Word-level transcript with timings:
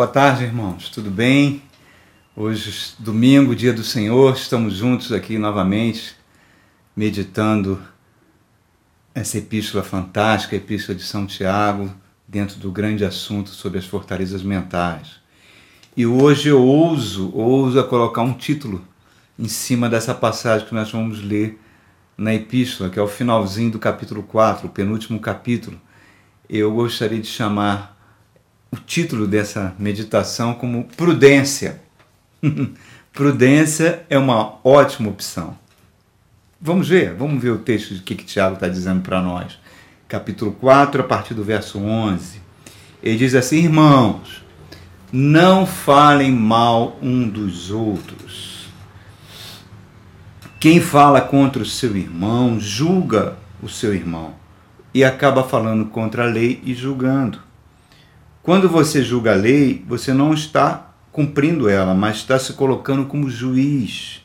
Boa 0.00 0.08
tarde, 0.08 0.44
irmãos. 0.44 0.88
Tudo 0.88 1.10
bem? 1.10 1.62
Hoje, 2.34 2.94
domingo, 2.98 3.54
dia 3.54 3.70
do 3.70 3.84
Senhor, 3.84 4.34
estamos 4.34 4.76
juntos 4.76 5.12
aqui 5.12 5.36
novamente, 5.36 6.16
meditando 6.96 7.78
essa 9.14 9.36
epístola 9.36 9.84
fantástica, 9.84 10.56
a 10.56 10.58
epístola 10.58 10.96
de 10.96 11.04
São 11.04 11.26
Tiago, 11.26 11.94
dentro 12.26 12.58
do 12.58 12.72
grande 12.72 13.04
assunto 13.04 13.50
sobre 13.50 13.78
as 13.78 13.84
fortalezas 13.84 14.42
mentais. 14.42 15.20
E 15.94 16.06
hoje 16.06 16.48
eu 16.48 16.62
ouso, 16.62 17.30
ouso 17.34 17.78
a 17.78 17.84
colocar 17.84 18.22
um 18.22 18.32
título 18.32 18.82
em 19.38 19.48
cima 19.48 19.86
dessa 19.86 20.14
passagem 20.14 20.66
que 20.66 20.74
nós 20.74 20.90
vamos 20.90 21.22
ler 21.22 21.60
na 22.16 22.32
epístola, 22.34 22.88
que 22.88 22.98
é 22.98 23.02
o 23.02 23.06
finalzinho 23.06 23.72
do 23.72 23.78
capítulo 23.78 24.22
4, 24.22 24.66
o 24.66 24.70
penúltimo 24.70 25.20
capítulo. 25.20 25.78
Eu 26.48 26.72
gostaria 26.72 27.20
de 27.20 27.28
chamar 27.28 27.99
o 28.72 28.76
título 28.76 29.26
dessa 29.26 29.74
meditação 29.78 30.54
como 30.54 30.84
prudência. 30.96 31.80
prudência 33.12 34.04
é 34.08 34.18
uma 34.18 34.58
ótima 34.64 35.08
opção. 35.08 35.58
Vamos 36.60 36.88
ver, 36.88 37.14
vamos 37.14 37.42
ver 37.42 37.50
o 37.50 37.58
texto 37.58 37.94
de 37.94 38.02
que, 38.02 38.14
que 38.14 38.24
Tiago 38.24 38.54
está 38.54 38.68
dizendo 38.68 39.00
para 39.00 39.20
nós. 39.20 39.58
Capítulo 40.06 40.52
4, 40.52 41.00
a 41.00 41.04
partir 41.04 41.34
do 41.34 41.42
verso 41.42 41.78
11. 41.78 42.40
Ele 43.02 43.16
diz 43.16 43.34
assim: 43.34 43.64
Irmãos, 43.64 44.44
não 45.12 45.66
falem 45.66 46.30
mal 46.30 46.98
um 47.02 47.28
dos 47.28 47.70
outros. 47.70 48.68
Quem 50.60 50.80
fala 50.80 51.22
contra 51.22 51.62
o 51.62 51.66
seu 51.66 51.96
irmão 51.96 52.60
julga 52.60 53.36
o 53.62 53.68
seu 53.68 53.94
irmão 53.94 54.34
e 54.92 55.02
acaba 55.02 55.42
falando 55.42 55.86
contra 55.86 56.24
a 56.24 56.30
lei 56.30 56.60
e 56.64 56.74
julgando. 56.74 57.49
Quando 58.50 58.68
você 58.68 59.00
julga 59.00 59.30
a 59.30 59.36
lei, 59.36 59.84
você 59.86 60.12
não 60.12 60.34
está 60.34 60.92
cumprindo 61.12 61.68
ela, 61.68 61.94
mas 61.94 62.16
está 62.16 62.36
se 62.36 62.54
colocando 62.54 63.06
como 63.06 63.30
juiz. 63.30 64.22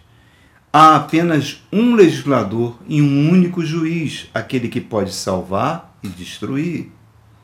Há 0.73 0.95
apenas 0.95 1.61
um 1.71 1.93
legislador 1.93 2.75
e 2.87 3.03
um 3.03 3.29
único 3.29 3.63
juiz, 3.63 4.27
aquele 4.33 4.67
que 4.67 4.81
pode 4.81 5.13
salvar 5.13 5.95
e 6.01 6.07
destruir. 6.07 6.91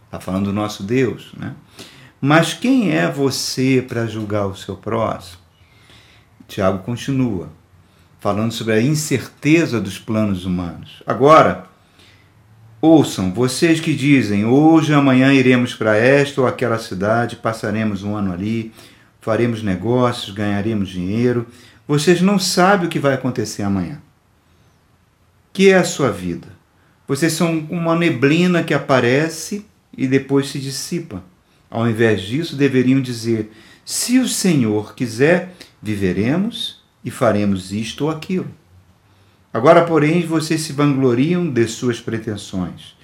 Está 0.06 0.20
falando 0.20 0.46
do 0.46 0.54
nosso 0.54 0.82
Deus, 0.82 1.32
né? 1.38 1.54
Mas 2.20 2.56
quem 2.56 2.90
é 2.90 3.08
você 3.08 3.86
para 3.88 4.08
julgar 4.08 4.48
o 4.48 4.56
seu 4.56 4.76
próximo? 4.76 5.38
Tiago 6.48 6.80
continua, 6.80 7.50
falando 8.20 8.54
sobre 8.54 8.74
a 8.74 8.82
incerteza 8.82 9.80
dos 9.80 10.00
planos 10.00 10.46
humanos. 10.48 11.04
Agora, 11.06 11.70
Ouçam, 12.82 13.32
vocês 13.32 13.80
que 13.80 13.94
dizem, 13.94 14.44
hoje 14.44 14.92
amanhã 14.92 15.32
iremos 15.32 15.76
para 15.76 15.96
esta 15.96 16.42
ou 16.42 16.48
aquela 16.48 16.80
cidade, 16.80 17.36
passaremos 17.36 18.02
um 18.02 18.16
ano 18.16 18.34
ali, 18.34 18.74
faremos 19.20 19.62
negócios, 19.62 20.34
ganharemos 20.34 20.90
dinheiro. 20.90 21.46
Vocês 21.88 22.22
não 22.22 22.40
sabem 22.40 22.88
o 22.88 22.90
que 22.90 22.98
vai 22.98 23.14
acontecer 23.14 23.62
amanhã. 23.62 24.02
Que 25.54 25.70
é 25.70 25.76
a 25.76 25.84
sua 25.84 26.12
vida? 26.12 26.48
Vocês 27.08 27.34
são 27.34 27.68
uma 27.70 27.96
neblina 27.96 28.64
que 28.64 28.74
aparece 28.74 29.64
e 29.96 30.08
depois 30.08 30.50
se 30.50 30.58
dissipa. 30.58 31.24
Ao 31.70 31.88
invés 31.88 32.24
disso, 32.24 32.56
deveriam 32.56 33.00
dizer: 33.00 33.52
se 33.86 34.18
o 34.18 34.28
Senhor 34.28 34.96
quiser, 34.96 35.54
viveremos 35.80 36.82
e 37.06 37.12
faremos 37.12 37.72
isto 37.72 38.06
ou 38.06 38.10
aquilo. 38.10 38.48
Agora, 39.54 39.84
porém, 39.84 40.26
vocês 40.26 40.62
se 40.62 40.72
vangloriam 40.72 41.50
de 41.50 41.68
suas 41.68 42.00
pretensões. 42.00 42.96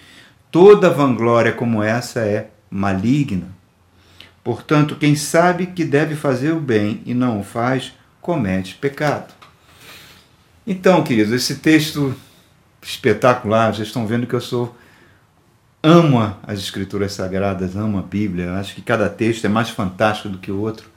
Toda 0.50 0.90
vanglória 0.90 1.52
como 1.52 1.84
essa 1.84 2.22
é 2.22 2.50
maligna. 2.70 3.50
Portanto, 4.44 4.96
quem 4.96 5.16
sabe 5.16 5.68
que 5.68 5.84
deve 5.84 6.16
fazer 6.16 6.54
o 6.54 6.60
bem 6.60 7.02
e 7.06 7.14
não 7.14 7.42
o 7.42 7.44
faz, 7.44 7.94
comete 8.22 8.76
pecado. 8.76 9.34
Então, 10.66 11.04
queridos, 11.04 11.34
esse 11.34 11.56
texto 11.56 12.16
espetacular, 12.82 13.74
vocês 13.74 13.88
estão 13.88 14.08
vendo 14.08 14.26
que 14.26 14.34
eu 14.34 14.42
sou 14.42 14.76
amo 15.84 16.36
as 16.44 16.60
escrituras 16.60 17.14
sagradas, 17.14 17.76
amo 17.76 18.00
a 18.00 18.02
Bíblia, 18.02 18.54
acho 18.54 18.76
que 18.76 18.82
cada 18.82 19.10
texto 19.10 19.46
é 19.46 19.50
mais 19.50 19.70
fantástico 19.70 20.30
do 20.30 20.38
que 20.38 20.52
o 20.52 20.60
outro. 20.60 20.90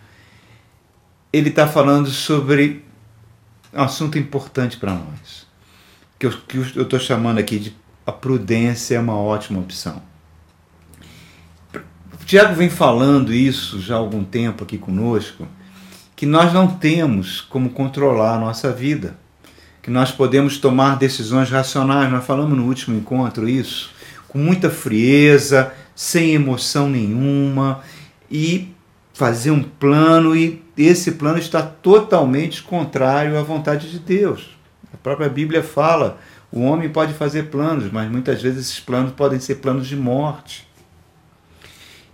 Ele 1.33 1.49
está 1.51 1.67
falando 1.69 2.09
sobre 2.09 2.85
um 3.73 3.83
assunto 3.83 4.19
importante 4.19 4.77
para 4.77 4.95
nós, 4.95 5.47
que 6.19 6.27
eu 6.27 6.33
estou 6.83 6.99
chamando 6.99 7.39
aqui 7.39 7.59
de 7.59 7.77
a 8.07 8.13
prudência 8.13 8.97
é 8.97 9.01
uma 9.01 9.17
ótima 9.17 9.61
opção. 9.61 10.03
O 12.21 12.25
Tiago 12.25 12.55
vem 12.55 12.69
falando 12.69 13.33
isso 13.33 13.81
já 13.81 13.95
há 13.95 13.99
algum 13.99 14.25
tempo 14.25 14.65
aqui 14.65 14.79
conosco, 14.79 15.47
que 16.17 16.27
nós 16.27 16.53
não 16.53 16.67
temos 16.67 17.41
como 17.41 17.71
controlar 17.71 18.35
a 18.35 18.39
nossa 18.39 18.73
vida, 18.73 19.17
que 19.83 19.91
nós 19.91 20.11
podemos 20.11 20.59
tomar 20.59 20.99
decisões 20.99 21.51
racionais. 21.51 22.11
Nós 22.11 22.25
falamos 22.25 22.57
no 22.57 22.67
último 22.67 22.97
encontro 22.97 23.49
isso, 23.49 23.91
com 24.29 24.39
muita 24.39 24.69
frieza, 24.69 25.73
sem 25.95 26.33
emoção 26.33 26.89
nenhuma 26.89 27.81
e 28.31 28.75
fazer 29.13 29.51
um 29.51 29.63
plano 29.63 30.37
e 30.37 30.63
esse 30.77 31.13
plano 31.13 31.39
está 31.39 31.63
totalmente 31.63 32.63
contrário 32.63 33.39
à 33.39 33.43
vontade 33.43 33.91
de 33.91 33.99
Deus. 33.99 34.57
A 34.93 34.97
própria 34.97 35.29
Bíblia 35.29 35.63
fala: 35.63 36.19
o 36.53 36.63
homem 36.63 36.89
pode 36.89 37.15
fazer 37.15 37.45
planos, 37.45 37.91
mas 37.93 38.11
muitas 38.11 38.43
vezes 38.43 38.67
esses 38.67 38.81
planos 38.81 39.13
podem 39.13 39.39
ser 39.39 39.57
planos 39.57 39.87
de 39.87 39.97
morte. 39.97 40.69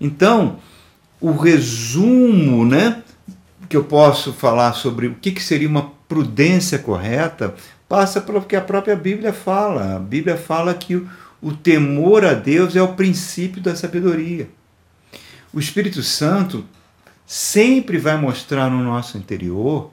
Então, 0.01 0.59
o 1.21 1.33
resumo, 1.33 2.65
né, 2.67 3.03
que 3.69 3.77
eu 3.77 3.85
posso 3.85 4.33
falar 4.33 4.75
sobre 4.75 5.07
o 5.07 5.15
que, 5.15 5.41
seria 5.41 5.69
uma 5.69 5.91
prudência 6.07 6.79
correta, 6.79 7.55
passa 7.89 8.21
pelo 8.21 8.43
que 8.43 8.55
a 8.55 8.61
própria 8.61 8.95
Bíblia 8.95 9.33
fala. 9.33 9.97
A 9.97 9.99
Bíblia 9.99 10.37
fala 10.37 10.75
que 10.75 10.97
o, 10.97 11.09
o 11.41 11.53
temor 11.53 12.25
a 12.25 12.35
Deus 12.35 12.77
é 12.77 12.83
o 12.83 12.95
princípio 12.95 13.63
da 13.63 13.75
sabedoria. 13.75 14.49
O 15.53 15.59
Espírito 15.59 16.03
Santo 16.03 16.65
sempre 17.27 17.99
vai 17.99 18.17
mostrar 18.17 18.71
no 18.71 18.83
nosso 18.83 19.19
interior 19.19 19.91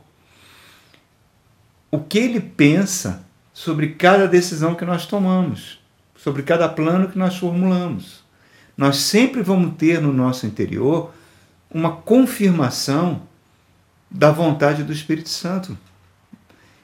o 1.89 1.99
que 1.99 2.19
ele 2.19 2.39
pensa 2.39 3.25
sobre 3.51 3.89
cada 3.89 4.27
decisão 4.27 4.75
que 4.75 4.85
nós 4.85 5.05
tomamos, 5.05 5.79
sobre 6.15 6.43
cada 6.43 6.69
plano 6.69 7.09
que 7.09 7.17
nós 7.17 7.37
formulamos. 7.37 8.23
Nós 8.77 8.97
sempre 8.97 9.41
vamos 9.41 9.75
ter 9.75 10.01
no 10.01 10.13
nosso 10.13 10.45
interior 10.45 11.13
uma 11.69 11.97
confirmação 11.97 13.23
da 14.09 14.31
vontade 14.31 14.83
do 14.83 14.93
Espírito 14.93 15.29
Santo. 15.29 15.77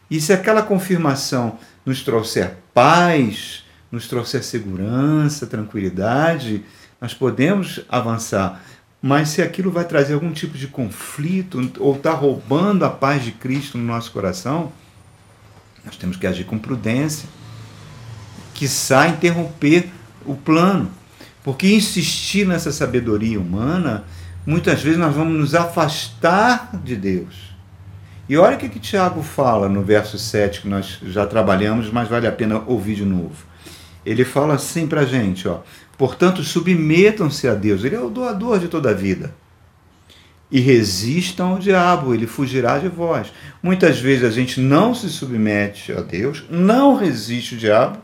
E 0.10 0.20
se 0.20 0.34
aquela 0.34 0.64
confirmação 0.64 1.60
nos 1.86 2.04
trouxer 2.04 2.58
paz, 2.74 3.64
nos 3.92 4.08
trouxer 4.08 4.44
segurança, 4.44 5.46
tranquilidade, 5.46 6.64
nós 7.00 7.14
podemos 7.14 7.82
avançar. 7.88 8.62
Mas 9.02 9.30
se 9.30 9.42
aquilo 9.42 9.72
vai 9.72 9.86
trazer 9.86 10.14
algum 10.14 10.32
tipo 10.32 10.58
de 10.58 10.68
conflito 10.68 11.72
ou 11.80 11.96
está 11.96 12.12
roubando 12.12 12.84
a 12.84 12.90
paz 12.90 13.24
de 13.24 13.32
Cristo 13.32 13.78
no 13.78 13.86
nosso 13.86 14.12
coração, 14.12 14.72
nós 15.86 15.96
temos 15.96 16.18
que 16.18 16.28
agir 16.28 16.44
com 16.44 16.58
prudência, 16.58 17.28
quiçá 18.54 19.08
interromper 19.08 19.90
o 20.26 20.36
plano. 20.36 20.92
Porque 21.42 21.74
insistir 21.74 22.46
nessa 22.46 22.72
sabedoria 22.72 23.40
humana, 23.40 24.04
muitas 24.46 24.82
vezes 24.82 25.00
nós 25.00 25.16
vamos 25.16 25.40
nos 25.40 25.56
afastar 25.56 26.72
de 26.84 26.96
Deus. 26.96 27.50
E 28.28 28.38
olha 28.38 28.58
o 28.58 28.60
que, 28.60 28.70
que 28.70 28.80
Tiago 28.80 29.24
fala 29.24 29.70
no 29.70 29.82
verso 29.82 30.20
7, 30.20 30.62
que 30.62 30.68
nós 30.68 31.00
já 31.08 31.26
trabalhamos, 31.26 31.90
mas 31.90 32.08
vale 32.10 32.28
a 32.28 32.32
pena 32.32 32.62
ouvir 32.68 32.96
de 32.96 33.06
novo. 33.06 33.49
Ele 34.10 34.26
fala 34.26 34.56
assim 34.56 34.88
para 34.88 35.02
a 35.02 35.06
gente, 35.06 35.48
ó, 35.48 35.60
Portanto, 36.00 36.42
submetam-se 36.46 37.46
a 37.46 37.54
Deus, 37.54 37.84
Ele 37.84 37.98
é 37.98 38.00
o 38.00 38.10
doador 38.10 38.58
de 38.58 38.70
toda 38.70 38.92
a 38.92 38.94
vida. 38.94 39.36
E 40.50 40.62
resistam 40.62 41.52
ao 41.52 41.60
diabo, 41.60 42.16
ele 42.16 42.26
fugirá 42.26 42.80
de 42.80 42.88
vós. 42.88 43.32
Muitas 43.62 44.00
vezes 44.00 44.24
a 44.24 44.32
gente 44.32 44.60
não 44.62 44.96
se 44.96 45.08
submete 45.10 45.92
a 45.92 46.02
Deus, 46.02 46.44
não 46.50 46.96
resiste 46.96 47.54
o 47.54 47.58
diabo 47.58 48.00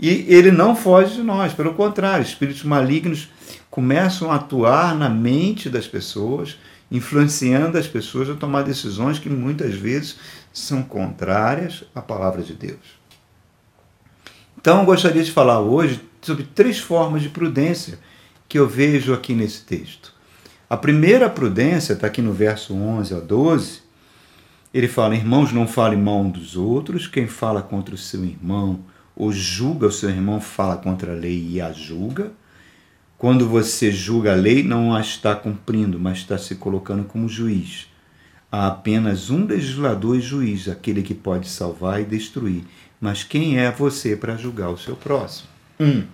e 0.00 0.24
ele 0.28 0.50
não 0.50 0.74
foge 0.74 1.16
de 1.16 1.22
nós. 1.22 1.52
Pelo 1.52 1.74
contrário, 1.74 2.24
espíritos 2.24 2.62
malignos 2.62 3.28
começam 3.68 4.30
a 4.30 4.36
atuar 4.36 4.94
na 4.94 5.10
mente 5.10 5.68
das 5.68 5.86
pessoas, 5.86 6.56
influenciando 6.90 7.76
as 7.76 7.86
pessoas 7.86 8.30
a 8.30 8.34
tomar 8.34 8.62
decisões 8.62 9.18
que 9.18 9.28
muitas 9.28 9.74
vezes 9.74 10.16
são 10.54 10.82
contrárias 10.82 11.84
à 11.94 12.00
palavra 12.00 12.40
de 12.40 12.54
Deus. 12.54 13.03
Então, 14.64 14.82
gostaria 14.86 15.22
de 15.22 15.30
falar 15.30 15.60
hoje 15.60 16.00
sobre 16.22 16.42
três 16.42 16.78
formas 16.78 17.20
de 17.20 17.28
prudência 17.28 17.98
que 18.48 18.58
eu 18.58 18.66
vejo 18.66 19.12
aqui 19.12 19.34
nesse 19.34 19.62
texto. 19.62 20.14
A 20.70 20.74
primeira 20.74 21.28
prudência 21.28 21.92
está 21.92 22.06
aqui 22.06 22.22
no 22.22 22.32
verso 22.32 22.72
11 22.72 23.14
a 23.14 23.20
12. 23.20 23.82
Ele 24.72 24.88
fala: 24.88 25.14
Irmãos, 25.14 25.52
não 25.52 25.68
fale 25.68 25.96
mal 25.96 26.18
um 26.20 26.30
dos 26.30 26.56
outros. 26.56 27.06
Quem 27.06 27.26
fala 27.26 27.60
contra 27.60 27.94
o 27.94 27.98
seu 27.98 28.24
irmão 28.24 28.80
ou 29.14 29.30
julga 29.30 29.88
o 29.88 29.92
seu 29.92 30.08
irmão 30.08 30.40
fala 30.40 30.78
contra 30.78 31.12
a 31.12 31.14
lei 31.14 31.46
e 31.46 31.60
a 31.60 31.70
julga. 31.70 32.32
Quando 33.18 33.46
você 33.46 33.92
julga 33.92 34.32
a 34.32 34.34
lei, 34.34 34.62
não 34.62 34.94
a 34.94 35.00
está 35.02 35.36
cumprindo, 35.36 36.00
mas 36.00 36.20
está 36.20 36.38
se 36.38 36.54
colocando 36.54 37.04
como 37.04 37.28
juiz. 37.28 37.86
Há 38.50 38.68
apenas 38.68 39.28
um 39.28 39.44
legislador 39.44 40.16
e 40.16 40.22
juiz, 40.22 40.68
aquele 40.68 41.02
que 41.02 41.12
pode 41.12 41.48
salvar 41.48 42.00
e 42.00 42.04
destruir. 42.06 42.64
Mas 43.04 43.22
quem 43.22 43.58
é 43.58 43.70
você 43.70 44.16
para 44.16 44.34
julgar 44.34 44.70
o 44.70 44.78
seu 44.78 44.96
próximo? 44.96 45.46
Um. 45.78 46.04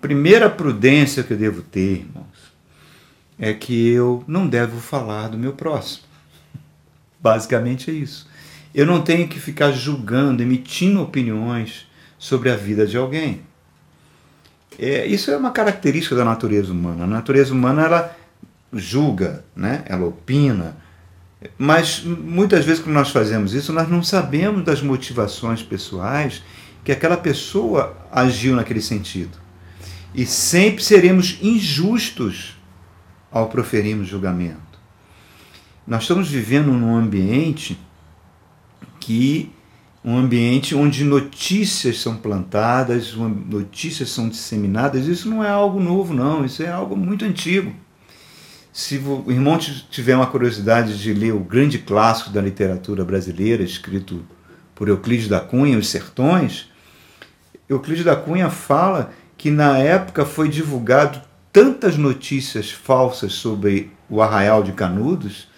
Primeira 0.00 0.48
prudência 0.48 1.24
que 1.24 1.32
eu 1.32 1.36
devo 1.36 1.60
ter, 1.60 2.02
irmãos, 2.02 2.54
é 3.36 3.52
que 3.52 3.88
eu 3.88 4.22
não 4.28 4.46
devo 4.46 4.78
falar 4.78 5.26
do 5.26 5.36
meu 5.36 5.54
próximo. 5.54 6.04
Basicamente 7.20 7.90
é 7.90 7.94
isso. 7.94 8.28
Eu 8.72 8.86
não 8.86 9.02
tenho 9.02 9.26
que 9.26 9.40
ficar 9.40 9.72
julgando, 9.72 10.40
emitindo 10.40 11.02
opiniões 11.02 11.88
sobre 12.16 12.48
a 12.48 12.54
vida 12.54 12.86
de 12.86 12.96
alguém. 12.96 13.40
É, 14.78 15.04
isso 15.04 15.32
é 15.32 15.36
uma 15.36 15.50
característica 15.50 16.14
da 16.14 16.24
natureza 16.24 16.70
humana. 16.70 17.02
A 17.02 17.08
natureza 17.08 17.52
humana 17.52 17.82
ela 17.82 18.16
julga, 18.72 19.44
né? 19.56 19.82
ela 19.86 20.06
opina, 20.06 20.76
mas 21.56 22.02
muitas 22.02 22.64
vezes 22.64 22.82
quando 22.82 22.94
nós 22.94 23.10
fazemos 23.10 23.54
isso, 23.54 23.72
nós 23.72 23.88
não 23.88 24.02
sabemos 24.02 24.64
das 24.64 24.82
motivações 24.82 25.62
pessoais 25.62 26.42
que 26.84 26.92
aquela 26.92 27.16
pessoa 27.16 27.96
agiu 28.12 28.56
naquele 28.56 28.80
sentido. 28.80 29.38
E 30.14 30.26
sempre 30.26 30.82
seremos 30.82 31.38
injustos 31.40 32.56
ao 33.30 33.48
proferirmos 33.48 34.08
julgamento. 34.08 34.60
Nós 35.86 36.02
estamos 36.02 36.28
vivendo 36.28 36.72
num 36.72 36.94
ambiente 36.94 37.78
que 38.98 39.50
um 40.04 40.16
ambiente 40.16 40.74
onde 40.74 41.04
notícias 41.04 42.00
são 42.00 42.16
plantadas, 42.16 43.14
notícias 43.14 44.10
são 44.10 44.28
disseminadas. 44.28 45.06
Isso 45.06 45.28
não 45.28 45.44
é 45.44 45.50
algo 45.50 45.78
novo, 45.78 46.14
não. 46.14 46.44
Isso 46.44 46.62
é 46.62 46.70
algo 46.70 46.96
muito 46.96 47.24
antigo. 47.24 47.74
Se 48.72 48.98
o 48.98 49.24
irmão 49.28 49.58
tiver 49.58 50.14
uma 50.14 50.28
curiosidade 50.28 50.96
de 51.00 51.12
ler 51.12 51.32
o 51.32 51.40
grande 51.40 51.78
clássico 51.78 52.30
da 52.30 52.40
literatura 52.40 53.04
brasileira, 53.04 53.62
escrito 53.62 54.24
por 54.74 54.88
Euclides 54.88 55.28
da 55.28 55.40
Cunha, 55.40 55.76
Os 55.76 55.88
Sertões, 55.88 56.70
Euclides 57.68 58.04
da 58.04 58.14
Cunha 58.14 58.48
fala 58.48 59.12
que 59.36 59.50
na 59.50 59.78
época 59.78 60.24
foi 60.24 60.48
divulgado 60.48 61.20
tantas 61.52 61.96
notícias 61.96 62.70
falsas 62.70 63.32
sobre 63.32 63.90
o 64.08 64.22
arraial 64.22 64.62
de 64.62 64.72
Canudos, 64.72 65.48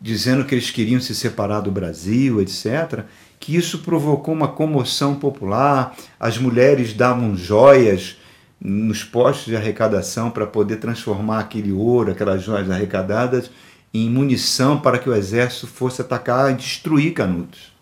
dizendo 0.00 0.44
que 0.44 0.54
eles 0.54 0.70
queriam 0.70 1.00
se 1.00 1.14
separar 1.14 1.60
do 1.60 1.70
Brasil, 1.70 2.40
etc., 2.40 3.04
que 3.38 3.56
isso 3.56 3.80
provocou 3.80 4.34
uma 4.34 4.48
comoção 4.48 5.14
popular. 5.14 5.96
As 6.18 6.38
mulheres 6.38 6.92
davam 6.92 7.36
joias 7.36 8.16
nos 8.64 9.02
postos 9.02 9.46
de 9.46 9.56
arrecadação 9.56 10.30
para 10.30 10.46
poder 10.46 10.76
transformar 10.76 11.40
aquele 11.40 11.72
ouro, 11.72 12.12
aquelas 12.12 12.42
joias 12.42 12.70
arrecadadas, 12.70 13.50
em 13.92 14.08
munição 14.08 14.78
para 14.78 14.98
que 14.98 15.10
o 15.10 15.14
exército 15.14 15.66
fosse 15.66 16.00
atacar 16.00 16.52
e 16.52 16.54
destruir 16.54 17.12
Canudos. 17.12 17.72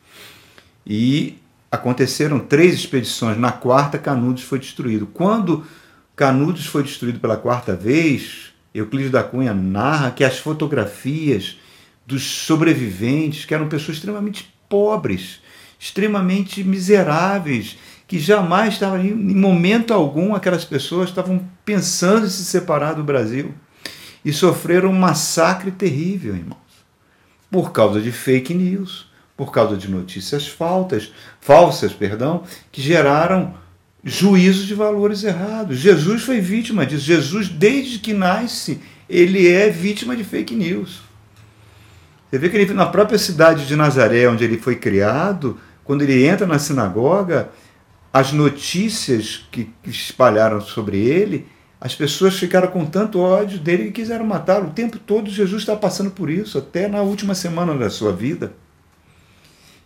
E 0.86 1.38
aconteceram 1.70 2.38
três 2.38 2.74
expedições. 2.74 3.38
Na 3.38 3.52
quarta, 3.52 3.98
Canudos 3.98 4.42
foi 4.42 4.58
destruído. 4.58 5.06
Quando 5.06 5.64
Canudos 6.16 6.66
foi 6.66 6.82
destruído 6.82 7.20
pela 7.20 7.36
quarta 7.36 7.76
vez, 7.76 8.52
Euclides 8.74 9.10
da 9.10 9.22
Cunha 9.22 9.52
narra 9.52 10.10
que 10.10 10.24
as 10.24 10.38
fotografias 10.38 11.58
dos 12.06 12.22
sobreviventes, 12.22 13.44
que 13.44 13.54
eram 13.54 13.68
pessoas 13.68 13.98
extremamente 13.98 14.52
pobres, 14.68 15.40
extremamente 15.78 16.64
miseráveis, 16.64 17.76
que 18.10 18.18
jamais 18.18 18.72
estavam, 18.72 19.00
em 19.00 19.14
momento 19.14 19.94
algum, 19.94 20.34
aquelas 20.34 20.64
pessoas 20.64 21.10
estavam 21.10 21.48
pensando 21.64 22.26
em 22.26 22.28
se 22.28 22.44
separar 22.44 22.94
do 22.94 23.04
Brasil 23.04 23.54
e 24.24 24.32
sofreram 24.32 24.88
um 24.88 24.98
massacre 24.98 25.70
terrível, 25.70 26.34
irmãos, 26.34 26.58
por 27.48 27.70
causa 27.70 28.00
de 28.00 28.10
fake 28.10 28.52
news, 28.52 29.08
por 29.36 29.52
causa 29.52 29.76
de 29.76 29.88
notícias 29.88 30.48
faltas, 30.48 31.12
falsas, 31.40 31.92
perdão, 31.92 32.42
que 32.72 32.82
geraram 32.82 33.54
juízos 34.02 34.66
de 34.66 34.74
valores 34.74 35.22
errados. 35.22 35.78
Jesus 35.78 36.22
foi 36.22 36.40
vítima 36.40 36.84
disso. 36.84 37.04
Jesus, 37.04 37.48
desde 37.48 38.00
que 38.00 38.12
nasce, 38.12 38.80
ele 39.08 39.46
é 39.46 39.70
vítima 39.70 40.16
de 40.16 40.24
fake 40.24 40.56
news. 40.56 41.00
Você 42.28 42.38
vê 42.40 42.48
que 42.48 42.56
ele, 42.56 42.74
na 42.74 42.86
própria 42.86 43.20
cidade 43.20 43.68
de 43.68 43.76
Nazaré, 43.76 44.28
onde 44.28 44.42
ele 44.42 44.58
foi 44.58 44.74
criado, 44.74 45.60
quando 45.84 46.02
ele 46.02 46.26
entra 46.26 46.44
na 46.44 46.58
sinagoga, 46.58 47.50
as 48.12 48.32
notícias 48.32 49.46
que 49.50 49.70
espalharam 49.84 50.60
sobre 50.60 50.98
ele, 50.98 51.46
as 51.80 51.94
pessoas 51.94 52.36
ficaram 52.36 52.68
com 52.68 52.84
tanto 52.84 53.20
ódio 53.20 53.58
dele 53.58 53.84
que 53.84 53.92
quiseram 53.92 54.26
matá-lo. 54.26 54.68
O 54.68 54.72
tempo 54.72 54.98
todo 54.98 55.30
Jesus 55.30 55.62
está 55.62 55.76
passando 55.76 56.10
por 56.10 56.28
isso, 56.28 56.58
até 56.58 56.88
na 56.88 57.00
última 57.02 57.34
semana 57.34 57.74
da 57.76 57.88
sua 57.88 58.12
vida. 58.12 58.52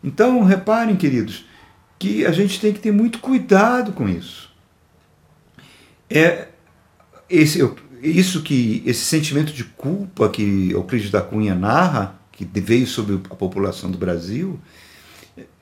Então, 0.03 0.43
reparem, 0.43 0.97
queridos, 0.97 1.45
que 1.99 2.27
a 2.27 2.33
gente 2.33 2.61
tem 2.61 2.73
que 2.73 2.81
ter 2.81 2.91
muito 2.91 3.21
cuidado 3.21 3.93
com 3.93 4.09
isso. 4.09 4.53
É 6.11 6.49
esse, 7.31 7.61
isso 8.03 8.43
que 8.43 8.83
esse 8.85 9.05
sentimento 9.05 9.53
de 9.53 9.65
culpa 9.65 10.29
que 10.29 10.71
Euclides 10.73 11.11
da 11.11 11.23
Cunha 11.23 11.55
narra, 11.55 12.19
que 12.33 12.45
veio 12.45 12.87
sobre 12.87 13.15
a 13.15 13.35
população 13.35 13.91
do 13.91 13.97
Brasil, 13.97 14.61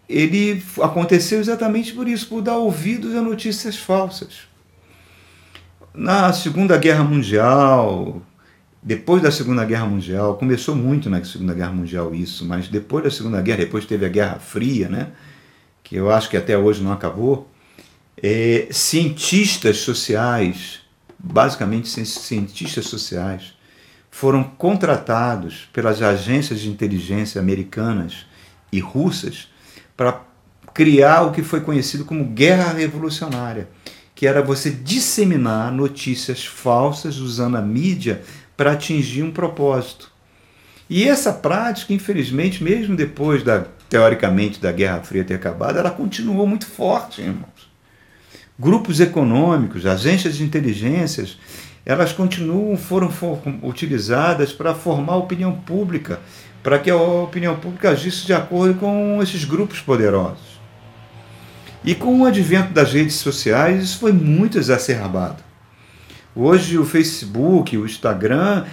ele 0.09 0.63
aconteceu 0.83 1.41
exatamente 1.41 1.93
por 1.93 2.09
isso, 2.09 2.29
por 2.29 2.43
dar 2.43 2.57
ouvidos 2.57 3.15
a 3.15 3.23
notícias 3.23 3.77
falsas. 3.77 4.49
Na 5.95 6.33
Segunda 6.33 6.77
Guerra 6.79 7.05
Mundial, 7.05 8.23
depois 8.83 9.23
da 9.23 9.31
Segunda 9.31 9.65
Guerra 9.65 9.87
Mundial, 9.87 10.37
começou 10.37 10.75
muito 10.75 11.09
na 11.09 11.23
Segunda 11.25 11.55
Guerra 11.55 11.73
Mundial 11.73 12.15
isso, 12.15 12.45
mas 12.45 12.69
depois 12.69 13.05
da 13.05 13.11
Segunda 13.11 13.41
Guerra, 13.41 13.59
depois 13.59 13.85
teve 13.85 14.05
a 14.05 14.09
Guerra 14.09 14.39
Fria, 14.39 14.89
né, 14.89 15.09
que 15.83 15.97
eu 15.97 16.11
acho 16.11 16.29
que 16.29 16.37
até 16.37 16.57
hoje 16.57 16.83
não 16.83 16.93
acabou, 16.93 17.51
é, 18.21 18.69
cientistas 18.71 19.79
sociais, 19.79 20.81
basicamente 21.19 21.89
cientistas 21.89 22.87
sociais, 22.87 23.55
foram 24.11 24.43
contratados 24.45 25.69
pelas 25.73 26.03
agências 26.03 26.61
de 26.61 26.69
inteligência 26.69 27.41
americanas 27.41 28.27
e 28.71 28.79
russas 28.81 29.49
para 29.97 30.21
criar 30.75 31.23
o 31.23 31.33
que 31.33 31.43
foi 31.43 31.61
conhecido 31.61 32.05
como 32.05 32.25
guerra 32.25 32.73
revolucionária, 32.73 33.69
que 34.15 34.27
era 34.27 34.43
você 34.43 34.71
disseminar 34.71 35.73
notícias 35.73 36.45
falsas 36.45 37.19
usando 37.19 37.57
a 37.57 37.63
mídia 37.63 38.23
para 38.57 38.73
atingir 38.73 39.23
um 39.23 39.31
propósito. 39.31 40.11
E 40.89 41.09
essa 41.09 41.33
prática, 41.33 41.93
infelizmente, 41.93 42.63
mesmo 42.63 42.95
depois 42.95 43.43
da 43.43 43.67
teoricamente 43.93 44.59
da 44.59 44.73
Guerra 44.73 45.03
Fria 45.03 45.23
ter 45.23 45.35
acabado, 45.35 45.79
ela 45.79 45.91
continuou 45.91 46.47
muito 46.47 46.65
forte, 46.65 47.21
irmãos. 47.21 47.71
Grupos 48.59 49.01
econômicos, 49.01 49.85
agências 49.85 50.37
de 50.37 50.45
inteligências, 50.45 51.39
elas 51.85 52.11
continuam, 52.11 52.75
foram 52.77 53.11
utilizadas 53.63 54.51
para 54.51 54.75
formar 54.75 55.17
opinião 55.17 55.53
pública, 55.53 56.21
para 56.63 56.79
que 56.79 56.91
a 56.91 56.97
opinião 56.97 57.57
pública 57.57 57.91
agisse 57.91 58.25
de 58.25 58.33
acordo 58.33 58.75
com 58.75 59.21
esses 59.23 59.45
grupos 59.45 59.81
poderosos. 59.81 60.61
E 61.85 61.95
com 61.95 62.21
o 62.21 62.25
advento 62.25 62.73
das 62.73 62.93
redes 62.93 63.17
sociais, 63.17 63.83
isso 63.83 63.99
foi 63.99 64.13
muito 64.13 64.57
exacerbado. 64.57 65.43
Hoje 66.35 66.79
o 66.79 66.85
Facebook, 66.85 67.77
o 67.77 67.85
Instagram, 67.85 68.65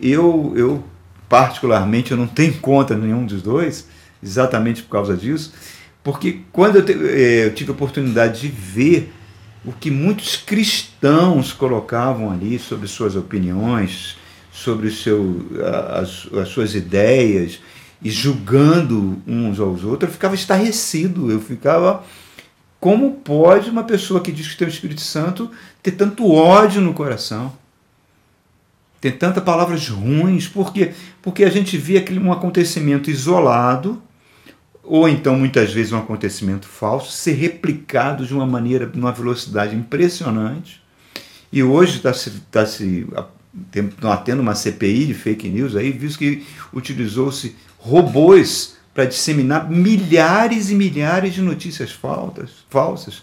eu, 0.00 0.52
eu 0.54 0.84
particularmente 1.28 2.12
eu 2.12 2.16
não 2.16 2.26
tenho 2.26 2.54
conta 2.60 2.94
nenhum 2.94 3.24
dos 3.24 3.42
dois, 3.42 3.88
exatamente 4.22 4.82
por 4.82 4.90
causa 4.90 5.16
disso, 5.16 5.54
porque 6.04 6.40
quando 6.52 6.76
eu, 6.76 6.84
eh, 7.08 7.46
eu 7.46 7.54
tive 7.54 7.70
a 7.70 7.74
oportunidade 7.74 8.42
de 8.42 8.48
ver 8.48 9.12
o 9.64 9.72
que 9.72 9.90
muitos 9.90 10.36
cristãos 10.36 11.52
colocavam 11.52 12.30
ali 12.30 12.58
sobre 12.58 12.86
suas 12.86 13.16
opiniões, 13.16 14.16
sobre 14.56 14.90
seu, 14.90 15.46
as, 15.92 16.26
as 16.32 16.48
suas 16.48 16.74
ideias 16.74 17.60
e 18.02 18.10
julgando 18.10 19.22
uns 19.26 19.60
aos 19.60 19.84
outros, 19.84 20.08
eu 20.08 20.14
ficava 20.14 20.34
estarrecido, 20.34 21.30
eu 21.30 21.40
ficava. 21.40 22.02
Como 22.80 23.12
pode 23.16 23.68
uma 23.68 23.84
pessoa 23.84 24.20
que 24.20 24.32
diz 24.32 24.48
que 24.48 24.56
tem 24.56 24.66
o 24.66 24.70
Espírito 24.70 25.00
Santo 25.00 25.50
ter 25.82 25.92
tanto 25.92 26.30
ódio 26.30 26.80
no 26.80 26.94
coração? 26.94 27.52
Ter 29.00 29.12
tantas 29.12 29.44
palavras 29.44 29.88
ruins? 29.88 30.48
Por 30.48 30.72
quê? 30.72 30.94
Porque 31.20 31.44
a 31.44 31.50
gente 31.50 31.76
vê 31.76 31.98
aquele, 31.98 32.18
um 32.18 32.32
acontecimento 32.32 33.10
isolado, 33.10 34.02
ou 34.82 35.06
então 35.06 35.36
muitas 35.36 35.72
vezes 35.72 35.92
um 35.92 35.98
acontecimento 35.98 36.66
falso, 36.66 37.12
ser 37.12 37.32
replicado 37.32 38.26
de 38.26 38.32
uma 38.32 38.46
maneira, 38.46 38.90
numa 38.94 39.12
velocidade 39.12 39.76
impressionante. 39.76 40.82
E 41.52 41.62
hoje 41.62 41.98
está 41.98 42.12
se, 42.12 42.30
tá 42.50 42.64
se 42.64 43.06
estão 43.74 44.16
tendo 44.18 44.40
uma 44.40 44.54
CPI 44.54 45.06
de 45.06 45.14
fake 45.14 45.48
news 45.48 45.76
aí, 45.76 45.90
visto 45.92 46.18
que 46.18 46.44
utilizou-se 46.72 47.54
robôs 47.78 48.76
para 48.92 49.04
disseminar 49.04 49.70
milhares 49.70 50.70
e 50.70 50.74
milhares 50.74 51.34
de 51.34 51.42
notícias 51.42 51.92
falsas, 51.92 52.50
falsas. 52.70 53.22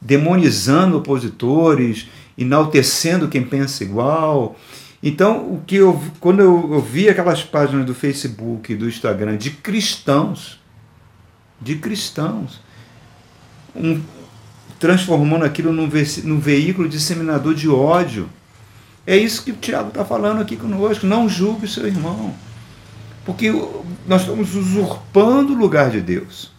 demonizando 0.00 0.98
opositores, 0.98 2.08
enaltecendo 2.36 3.28
quem 3.28 3.42
pensa 3.44 3.84
igual. 3.84 4.56
Então, 5.02 5.52
o 5.52 5.62
que 5.66 5.76
eu, 5.76 6.00
quando 6.20 6.40
eu, 6.40 6.70
eu 6.72 6.80
vi 6.80 7.08
aquelas 7.08 7.42
páginas 7.42 7.84
do 7.84 7.94
Facebook, 7.94 8.74
do 8.74 8.88
Instagram 8.88 9.36
de 9.36 9.50
cristãos, 9.50 10.60
de 11.60 11.76
cristãos, 11.76 12.60
um, 13.74 14.00
transformando 14.78 15.44
aquilo 15.44 15.72
num, 15.72 15.88
ve, 15.88 16.04
num 16.24 16.38
veículo 16.38 16.88
disseminador 16.88 17.54
de 17.54 17.68
ódio. 17.68 18.28
É 19.06 19.16
isso 19.16 19.42
que 19.42 19.50
o 19.50 19.56
Tiago 19.56 19.88
está 19.88 20.04
falando 20.04 20.40
aqui 20.40 20.56
conosco. 20.56 21.06
Não 21.06 21.28
julgue 21.28 21.64
o 21.64 21.68
seu 21.68 21.86
irmão. 21.86 22.34
Porque 23.24 23.50
nós 24.06 24.22
estamos 24.22 24.54
usurpando 24.54 25.52
o 25.52 25.56
lugar 25.56 25.90
de 25.90 26.00
Deus. 26.00 26.50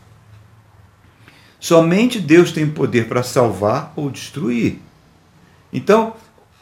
Somente 1.60 2.20
Deus 2.20 2.52
tem 2.52 2.70
poder 2.70 3.08
para 3.08 3.24
salvar 3.24 3.94
ou 3.96 4.10
destruir. 4.10 4.80
Então, 5.72 6.14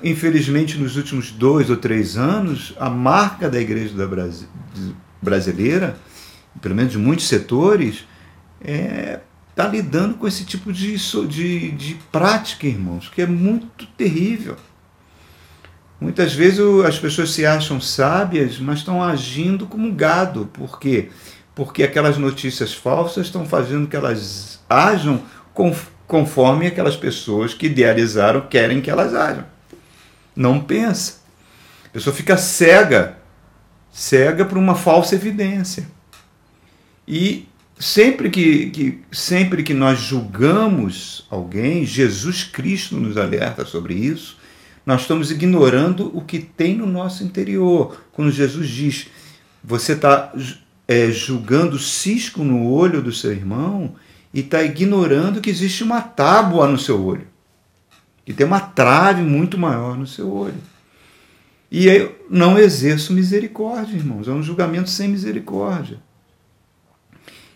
infelizmente, 0.04 0.78
nos 0.78 0.96
últimos 0.96 1.32
dois 1.32 1.70
ou 1.70 1.78
três 1.78 2.18
anos, 2.18 2.74
a 2.80 2.90
marca 2.90 3.50
da 3.50 3.60
igreja 3.60 3.96
da 3.96 4.06
Brasi 4.06 4.48
brasileira, 5.22 5.98
pelo 6.62 6.76
menos 6.76 6.92
de 6.92 6.98
muitos 6.98 7.28
setores, 7.28 8.06
está 8.60 8.72
é, 8.72 9.22
tá 9.56 9.68
lidando 9.68 10.16
com 10.16 10.28
esse 10.28 10.46
tipo 10.46 10.72
de, 10.72 10.96
de, 11.28 11.72
de 11.72 11.96
prática, 12.12 12.68
irmãos, 12.68 13.10
que 13.10 13.22
é 13.22 13.28
muito 13.28 13.86
terrível. 13.98 14.56
Muitas 16.02 16.34
vezes 16.34 16.60
as 16.84 16.98
pessoas 16.98 17.30
se 17.30 17.46
acham 17.46 17.80
sábias, 17.80 18.58
mas 18.58 18.80
estão 18.80 19.04
agindo 19.04 19.68
como 19.68 19.94
gado. 19.94 20.50
Por 20.52 20.80
quê? 20.80 21.10
Porque 21.54 21.84
aquelas 21.84 22.18
notícias 22.18 22.74
falsas 22.74 23.28
estão 23.28 23.46
fazendo 23.46 23.88
que 23.88 23.96
elas 23.96 24.60
ajam 24.68 25.22
conforme 26.08 26.66
aquelas 26.66 26.96
pessoas 26.96 27.54
que 27.54 27.68
idealizaram 27.68 28.42
querem 28.42 28.82
que 28.82 28.90
elas 28.90 29.14
ajam. 29.14 29.46
Não 30.36 30.60
pensa. 30.60 31.22
A 31.86 31.90
pessoa 31.90 32.16
fica 32.16 32.36
cega, 32.36 33.18
cega 33.92 34.44
por 34.44 34.58
uma 34.58 34.74
falsa 34.74 35.14
evidência. 35.14 35.86
E 37.08 37.48
sempre 37.78 38.32
que, 38.32 38.72
que, 38.72 39.02
sempre 39.12 39.62
que 39.62 39.74
nós 39.76 40.00
julgamos 40.00 41.28
alguém, 41.30 41.86
Jesus 41.86 42.44
Cristo 42.44 42.96
nos 42.96 43.18
alerta 43.18 43.64
sobre 43.66 43.94
isso, 43.94 44.41
nós 44.86 45.02
estamos 45.02 45.32
ignorando 45.32 46.16
o 46.16 46.22
que 46.22 46.40
tem 46.40 46.76
no 46.76 46.88
nosso 46.88 47.24
interior. 47.24 48.04
Quando 48.12 48.32
Jesus 48.32 48.68
diz, 48.68 49.08
você 49.64 49.94
está 49.94 50.34
é, 50.88 51.12
julgando 51.12 51.78
cisco 51.78 52.44
no 52.44 52.68
olho 52.68 53.02
do 53.02 53.12
seu 53.12 53.32
irmão 53.32 53.96
e 54.34 54.40
está 54.40 54.64
ignorando 54.64 55.42
que 55.42 55.50
existe 55.50 55.84
uma 55.84 56.02
tábua 56.02 56.68
no 56.68 56.80
seu 56.80 57.04
olho. 57.04 57.28
Que 58.26 58.34
tem 58.34 58.46
uma 58.46 58.60
trave 58.60 59.22
muito 59.22 59.58
maior 59.58 59.98
no 59.98 60.08
seu 60.08 60.32
olho. 60.32 60.62
E 61.70 61.88
eu 61.88 62.26
não 62.30 62.58
exerço 62.58 63.14
misericórdia, 63.14 63.96
irmãos. 63.96 64.28
É 64.28 64.32
um 64.32 64.44
julgamento 64.44 64.90
sem 64.90 65.08
misericórdia. 65.08 66.00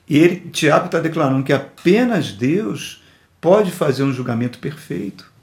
E 0.08 0.17
ele, 0.17 0.50
Tiago 0.51 0.86
está 0.86 1.00
declarando 1.00 1.44
que 1.44 1.51
apenas 1.51 2.32
Deus 2.32 3.03
pode 3.41 3.72
fazer 3.72 4.03
um 4.03 4.13
julgamento 4.13 4.60
perfeito 4.60 5.35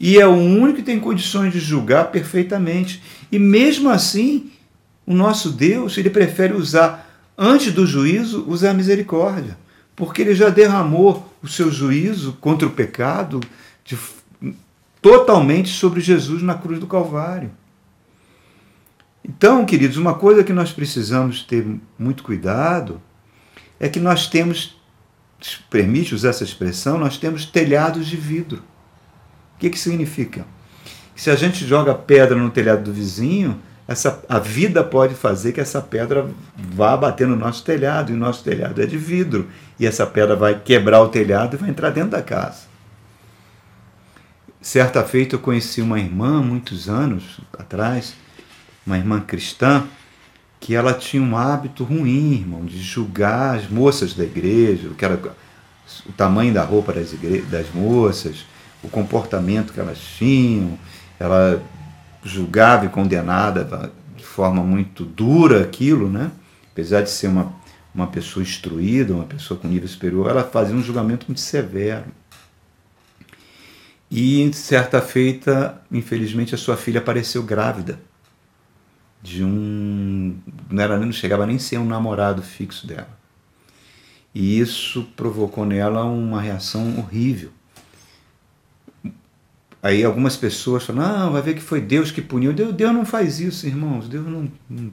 e 0.00 0.18
é 0.18 0.26
o 0.26 0.30
único 0.30 0.78
que 0.78 0.82
tem 0.82 0.98
condições 0.98 1.52
de 1.52 1.60
julgar 1.60 2.10
perfeitamente. 2.10 3.02
E 3.30 3.38
mesmo 3.38 3.90
assim, 3.90 4.50
o 5.06 5.12
nosso 5.12 5.50
Deus, 5.50 5.98
ele 5.98 6.08
prefere 6.08 6.54
usar, 6.54 7.06
antes 7.36 7.70
do 7.70 7.86
juízo, 7.86 8.46
usar 8.48 8.70
a 8.70 8.74
misericórdia. 8.74 9.58
Porque 9.94 10.22
ele 10.22 10.34
já 10.34 10.48
derramou 10.48 11.30
o 11.42 11.46
seu 11.46 11.70
juízo 11.70 12.32
contra 12.40 12.66
o 12.66 12.70
pecado 12.70 13.40
de, 13.84 13.98
totalmente 15.02 15.68
sobre 15.68 16.00
Jesus 16.00 16.42
na 16.42 16.54
cruz 16.54 16.80
do 16.80 16.86
Calvário. 16.86 17.50
Então, 19.22 19.66
queridos, 19.66 19.98
uma 19.98 20.14
coisa 20.14 20.42
que 20.42 20.52
nós 20.52 20.72
precisamos 20.72 21.42
ter 21.42 21.66
muito 21.98 22.22
cuidado 22.22 23.02
é 23.78 23.86
que 23.86 24.00
nós 24.00 24.26
temos, 24.28 24.80
permite 25.68 26.14
usar 26.14 26.30
essa 26.30 26.42
expressão, 26.42 26.96
nós 26.96 27.18
temos 27.18 27.44
telhados 27.44 28.06
de 28.06 28.16
vidro 28.16 28.62
que, 29.60 29.70
que 29.70 29.78
significa? 29.78 30.46
Que 31.14 31.20
se 31.20 31.30
a 31.30 31.36
gente 31.36 31.66
joga 31.66 31.94
pedra 31.94 32.36
no 32.36 32.50
telhado 32.50 32.84
do 32.84 32.92
vizinho, 32.92 33.60
essa, 33.86 34.22
a 34.28 34.38
vida 34.38 34.82
pode 34.82 35.14
fazer 35.14 35.52
que 35.52 35.60
essa 35.60 35.80
pedra 35.80 36.26
vá 36.56 36.96
bater 36.96 37.26
no 37.26 37.36
nosso 37.36 37.62
telhado, 37.62 38.10
e 38.10 38.14
o 38.14 38.18
nosso 38.18 38.42
telhado 38.42 38.80
é 38.80 38.86
de 38.86 38.96
vidro, 38.96 39.48
e 39.78 39.86
essa 39.86 40.06
pedra 40.06 40.34
vai 40.34 40.58
quebrar 40.58 41.02
o 41.02 41.08
telhado 41.08 41.54
e 41.54 41.58
vai 41.58 41.68
entrar 41.68 41.90
dentro 41.90 42.10
da 42.10 42.22
casa. 42.22 42.70
Certa 44.62 45.04
feita 45.04 45.34
eu 45.34 45.40
conheci 45.40 45.82
uma 45.82 45.98
irmã, 45.98 46.42
muitos 46.42 46.88
anos 46.88 47.40
atrás, 47.58 48.14
uma 48.86 48.96
irmã 48.96 49.20
cristã, 49.20 49.84
que 50.58 50.74
ela 50.74 50.92
tinha 50.92 51.22
um 51.22 51.36
hábito 51.36 51.84
ruim, 51.84 52.34
irmão, 52.34 52.64
de 52.64 52.78
julgar 52.78 53.56
as 53.56 53.68
moças 53.68 54.14
da 54.14 54.24
igreja, 54.24 54.90
que 54.96 55.04
era 55.04 55.18
o 56.06 56.12
tamanho 56.12 56.52
da 56.52 56.62
roupa 56.62 56.92
das, 56.92 57.12
igre... 57.12 57.42
das 57.42 57.66
moças, 57.74 58.44
o 58.82 58.88
comportamento 58.88 59.72
que 59.72 59.80
elas 59.80 59.98
tinham, 59.98 60.78
ela 61.18 61.62
julgava 62.22 62.86
e 62.86 62.88
condenava 62.88 63.92
de 64.16 64.24
forma 64.24 64.62
muito 64.62 65.04
dura 65.04 65.62
aquilo, 65.62 66.08
né? 66.08 66.30
apesar 66.72 67.02
de 67.02 67.10
ser 67.10 67.28
uma, 67.28 67.52
uma 67.94 68.06
pessoa 68.06 68.42
instruída, 68.42 69.14
uma 69.14 69.24
pessoa 69.24 69.58
com 69.58 69.68
nível 69.68 69.88
superior, 69.88 70.30
ela 70.30 70.44
fazia 70.44 70.74
um 70.74 70.82
julgamento 70.82 71.26
muito 71.26 71.40
severo. 71.40 72.06
E 74.10 74.52
certa 74.52 75.00
feita, 75.00 75.80
infelizmente, 75.90 76.54
a 76.54 76.58
sua 76.58 76.76
filha 76.76 76.98
apareceu 76.98 77.42
grávida 77.42 78.00
de 79.22 79.44
um. 79.44 80.36
Não, 80.68 80.82
era, 80.82 80.98
não 80.98 81.12
chegava 81.12 81.46
nem 81.46 81.56
a 81.56 81.60
ser 81.60 81.78
um 81.78 81.84
namorado 81.84 82.42
fixo 82.42 82.86
dela. 82.86 83.20
E 84.34 84.58
isso 84.58 85.06
provocou 85.16 85.64
nela 85.64 86.04
uma 86.04 86.40
reação 86.40 86.98
horrível. 86.98 87.50
Aí 89.82 90.04
algumas 90.04 90.36
pessoas 90.36 90.84
falam, 90.84 91.06
não, 91.06 91.32
vai 91.32 91.42
ver 91.42 91.54
que 91.54 91.60
foi 91.60 91.80
Deus 91.80 92.10
que 92.10 92.20
puniu. 92.20 92.52
Deus, 92.52 92.74
Deus 92.74 92.92
não 92.92 93.04
faz 93.04 93.40
isso, 93.40 93.66
irmãos. 93.66 94.08
Deus 94.08 94.26
não, 94.26 94.50
não, 94.68 94.92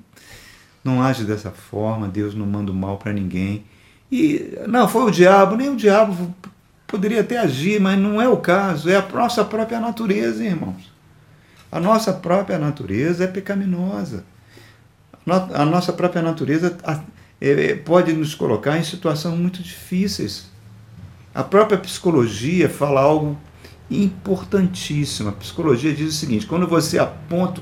não 0.84 1.02
age 1.02 1.26
dessa 1.26 1.52
forma, 1.52 2.08
Deus 2.08 2.34
não 2.34 2.46
manda 2.46 2.72
o 2.72 2.76
mal 2.76 2.98
para 2.98 3.12
ninguém. 3.12 3.66
E 4.12 4.58
não, 4.68 4.88
foi 4.88 5.04
o 5.04 5.12
diabo, 5.12 5.58
nem 5.58 5.70
o 5.70 5.76
diabo 5.76 6.34
poderia 6.88 7.20
até 7.20 7.38
agir, 7.38 7.82
mas 7.82 8.00
não 8.00 8.22
é 8.22 8.30
o 8.30 8.38
caso, 8.38 8.90
é 8.90 8.96
a 8.96 9.06
nossa 9.14 9.44
própria 9.44 9.80
natureza, 9.80 10.44
irmãos. 10.44 10.90
A 11.70 11.82
nossa 11.82 12.14
própria 12.14 12.58
natureza 12.58 13.26
é 13.26 13.28
pecaminosa. 13.28 14.24
A 15.54 15.66
nossa 15.66 15.92
própria 15.92 16.22
natureza 16.22 16.78
é, 17.42 17.76
pode 17.76 18.14
nos 18.14 18.34
colocar 18.34 18.78
em 18.78 18.84
situações 18.84 19.38
muito 19.38 19.62
difíceis. 19.62 20.48
A 21.36 21.44
própria 21.44 21.78
psicologia 21.78 22.70
fala 22.70 23.02
algo 23.02 23.38
importantíssima. 23.90 25.30
A 25.30 25.34
psicologia 25.34 25.94
diz 25.94 26.14
o 26.14 26.18
seguinte: 26.18 26.46
quando 26.46 26.68
você 26.68 27.00
aponta 27.00 27.62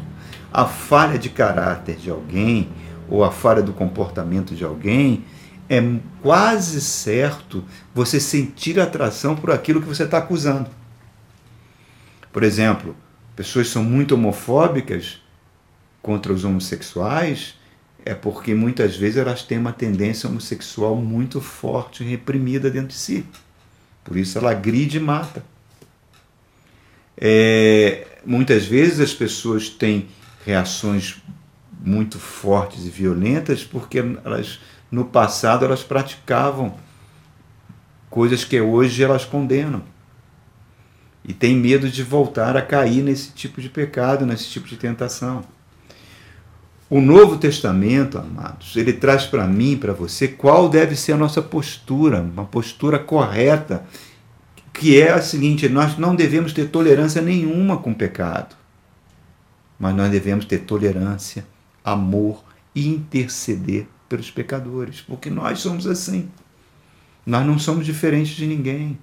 a 0.51 0.65
falha 0.65 1.20
de 1.20 1.29
caráter 1.29 1.96
de 1.96 2.10
alguém 2.10 2.70
ou 3.10 3.24
a 3.24 3.32
falha 3.32 3.62
do 3.62 3.74
comportamento 3.74 4.55
de 4.55 4.63
alguém, 4.63 5.24
é 5.70 5.82
quase 6.22 6.82
certo 6.82 7.63
você 7.94 8.20
sentir 8.20 8.79
atração 8.79 9.36
por 9.36 9.51
aquilo 9.51 9.82
que 9.82 9.88
você 9.88 10.03
está 10.03 10.20
acusando. 10.20 10.70
Por 12.32 12.44
exemplo, 12.44 12.96
pessoas 13.36 13.70
são 13.70 13.84
muito 13.84 14.15
homofóbicas 14.15 15.22
contra 16.01 16.32
os 16.32 16.44
homossexuais, 16.44 17.55
é 18.05 18.13
porque 18.13 18.53
muitas 18.53 18.96
vezes 18.96 19.17
elas 19.17 19.41
têm 19.41 19.58
uma 19.58 19.74
tendência 19.74 20.29
homossexual 20.29 20.96
muito 20.96 21.41
forte 21.41 22.03
e 22.03 22.08
reprimida 22.08 22.70
dentro 22.70 22.89
de 22.89 22.94
si. 22.96 23.25
Por 24.03 24.15
isso 24.15 24.38
ela 24.38 24.51
agride 24.51 24.98
e 24.98 25.00
mata. 25.00 25.44
É, 27.17 28.07
muitas 28.25 28.65
vezes 28.65 29.00
as 29.00 29.13
pessoas 29.13 29.69
têm 29.69 30.07
reações 30.45 31.22
muito 31.81 32.19
fortes 32.19 32.86
e 32.86 32.89
violentas 32.89 33.63
porque 33.63 34.03
elas 34.24 34.60
no 34.91 35.05
passado 35.05 35.65
elas 35.65 35.84
praticavam 35.84 36.75
coisas 38.10 38.43
que 38.43 38.60
hoje 38.60 39.03
elas 39.03 39.25
condenam 39.25 39.84
e 41.24 41.34
têm 41.34 41.55
medo 41.55 41.89
de 41.89 42.03
voltar 42.03 42.55
a 42.55 42.62
cair 42.62 43.01
nesse 43.01 43.31
tipo 43.31 43.60
de 43.60 43.69
pecado, 43.69 44.25
nesse 44.25 44.48
tipo 44.50 44.67
de 44.67 44.77
tentação. 44.77 45.43
O 46.88 47.01
Novo 47.01 47.38
Testamento, 47.38 48.19
amados, 48.19 48.75
ele 48.75 48.93
traz 48.93 49.25
para 49.25 49.48
mim, 49.48 49.75
para 49.75 49.91
você, 49.91 50.27
qual 50.27 50.69
deve 50.69 50.95
ser 50.95 51.13
a 51.13 51.17
nossa 51.17 51.41
postura, 51.41 52.22
uma 52.22 52.45
postura 52.45 53.00
correta 53.00 53.84
que 54.75 55.01
é 55.01 55.12
a 55.12 55.22
seguinte: 55.22 55.67
nós 55.70 55.98
não 55.98 56.15
devemos 56.15 56.53
ter 56.53 56.70
tolerância 56.70 57.22
nenhuma 57.22 57.77
com 57.77 57.91
o 57.91 57.96
pecado, 57.96 58.55
mas 59.79 59.96
nós 59.96 60.12
devemos 60.12 60.46
ter 60.46 60.60
tolerância, 60.60 61.46
amor 61.84 62.44
e 62.74 62.88
interceder 62.88 63.88
pelos 64.10 64.29
pecadores, 64.29 65.01
porque 65.01 65.29
nós 65.29 65.60
somos 65.60 65.88
assim. 65.88 66.29
Nós 67.25 67.46
não 67.46 67.58
somos 67.58 67.86
diferentes 67.86 68.36
de 68.36 68.46
ninguém. 68.46 69.00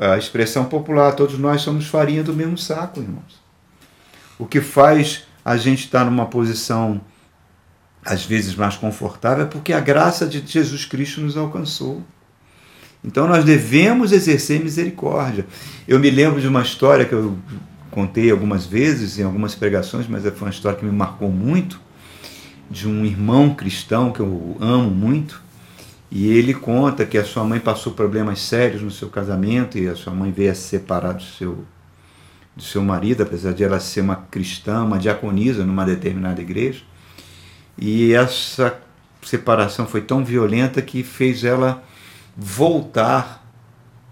a 0.00 0.16
expressão 0.16 0.64
popular, 0.64 1.12
todos 1.12 1.38
nós 1.38 1.62
somos 1.62 1.86
farinha 1.86 2.22
do 2.22 2.32
mesmo 2.32 2.58
saco, 2.58 3.00
irmãos. 3.00 3.42
O 4.38 4.46
que 4.46 4.60
faz 4.60 5.24
a 5.44 5.56
gente 5.56 5.84
estar 5.84 6.04
numa 6.04 6.26
posição 6.26 7.00
às 8.04 8.24
vezes 8.24 8.54
mais 8.54 8.76
confortável 8.76 9.44
é 9.44 9.48
porque 9.48 9.72
a 9.72 9.80
graça 9.80 10.26
de 10.26 10.44
Jesus 10.44 10.84
Cristo 10.84 11.20
nos 11.20 11.36
alcançou. 11.36 12.02
Então 13.04 13.28
nós 13.28 13.44
devemos 13.44 14.12
exercer 14.12 14.62
misericórdia. 14.62 15.46
Eu 15.86 16.00
me 16.00 16.10
lembro 16.10 16.40
de 16.40 16.48
uma 16.48 16.62
história 16.62 17.04
que 17.04 17.12
eu 17.12 17.36
contei 17.90 18.30
algumas 18.30 18.64
vezes 18.64 19.18
em 19.18 19.22
algumas 19.22 19.54
pregações, 19.54 20.08
mas 20.08 20.22
foi 20.22 20.48
uma 20.48 20.50
história 20.50 20.78
que 20.78 20.84
me 20.84 20.90
marcou 20.90 21.30
muito, 21.30 21.80
de 22.70 22.88
um 22.88 23.04
irmão 23.04 23.54
cristão 23.54 24.10
que 24.10 24.20
eu 24.20 24.56
amo 24.58 24.90
muito, 24.90 25.42
e 26.10 26.28
ele 26.28 26.54
conta 26.54 27.04
que 27.04 27.18
a 27.18 27.24
sua 27.24 27.44
mãe 27.44 27.60
passou 27.60 27.92
problemas 27.92 28.40
sérios 28.40 28.82
no 28.82 28.90
seu 28.90 29.08
casamento 29.08 29.76
e 29.78 29.86
a 29.86 29.94
sua 29.94 30.12
mãe 30.12 30.32
veio 30.32 30.50
a 30.50 30.54
se 30.54 30.62
separar 30.62 31.12
do 31.12 31.22
seu, 31.22 31.64
do 32.56 32.62
seu 32.62 32.82
marido, 32.82 33.22
apesar 33.22 33.52
de 33.52 33.62
ela 33.62 33.78
ser 33.80 34.00
uma 34.00 34.16
cristã, 34.16 34.82
uma 34.82 34.98
diaconisa 34.98 35.64
numa 35.64 35.84
determinada 35.84 36.40
igreja. 36.40 36.82
E 37.76 38.12
essa 38.12 38.78
separação 39.22 39.86
foi 39.86 40.00
tão 40.00 40.24
violenta 40.24 40.80
que 40.80 41.02
fez 41.02 41.44
ela 41.44 41.82
voltar, 42.36 43.44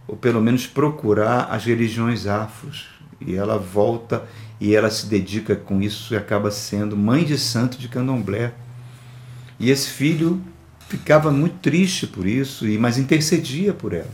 ou 0.06 0.16
pelo 0.16 0.40
menos 0.40 0.66
procurar 0.66 1.44
as 1.50 1.64
religiões 1.64 2.26
afros. 2.26 2.86
E 3.20 3.34
ela 3.34 3.58
volta 3.58 4.24
e 4.60 4.74
ela 4.74 4.90
se 4.90 5.06
dedica 5.06 5.56
com 5.56 5.80
isso 5.80 6.14
e 6.14 6.16
acaba 6.16 6.50
sendo 6.50 6.96
mãe 6.96 7.24
de 7.24 7.38
santo 7.38 7.78
de 7.78 7.88
candomblé. 7.88 8.52
E 9.58 9.70
esse 9.70 9.90
filho 9.90 10.40
ficava 10.88 11.30
muito 11.30 11.56
triste 11.58 12.06
por 12.06 12.26
isso, 12.26 12.64
mas 12.78 12.98
intercedia 12.98 13.72
por 13.72 13.92
ela. 13.92 14.10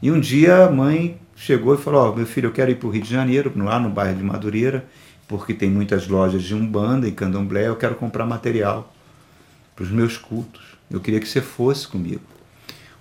E 0.00 0.10
um 0.10 0.20
dia 0.20 0.64
a 0.64 0.70
mãe 0.70 1.18
chegou 1.36 1.74
e 1.74 1.78
falou: 1.78 2.10
oh, 2.10 2.16
meu 2.16 2.26
filho, 2.26 2.48
eu 2.48 2.52
quero 2.52 2.70
ir 2.70 2.76
para 2.76 2.88
o 2.88 2.90
Rio 2.90 3.02
de 3.02 3.10
Janeiro, 3.10 3.52
lá 3.56 3.78
no 3.78 3.90
bairro 3.90 4.16
de 4.16 4.22
Madureira, 4.22 4.84
porque 5.26 5.54
tem 5.54 5.70
muitas 5.70 6.06
lojas 6.08 6.42
de 6.42 6.54
Umbanda 6.54 7.08
e 7.08 7.12
Candomblé, 7.12 7.68
eu 7.68 7.76
quero 7.76 7.94
comprar 7.94 8.26
material 8.26 8.92
para 9.74 9.84
os 9.84 9.90
meus 9.90 10.16
cultos. 10.16 10.62
Eu 10.90 11.00
queria 11.00 11.20
que 11.20 11.28
você 11.28 11.40
fosse 11.40 11.88
comigo. 11.88 12.33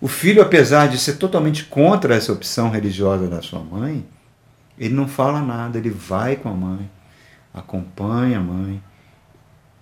O 0.03 0.07
filho, 0.09 0.41
apesar 0.41 0.87
de 0.87 0.97
ser 0.97 1.13
totalmente 1.13 1.63
contra 1.63 2.13
essa 2.13 2.33
opção 2.33 2.69
religiosa 2.69 3.27
da 3.27 3.41
sua 3.41 3.61
mãe, 3.61 4.05
ele 4.77 4.93
não 4.93 5.07
fala 5.07 5.41
nada, 5.41 5.77
ele 5.77 5.89
vai 5.89 6.35
com 6.35 6.49
a 6.49 6.53
mãe, 6.53 6.91
acompanha 7.53 8.39
a 8.39 8.41
mãe. 8.41 8.83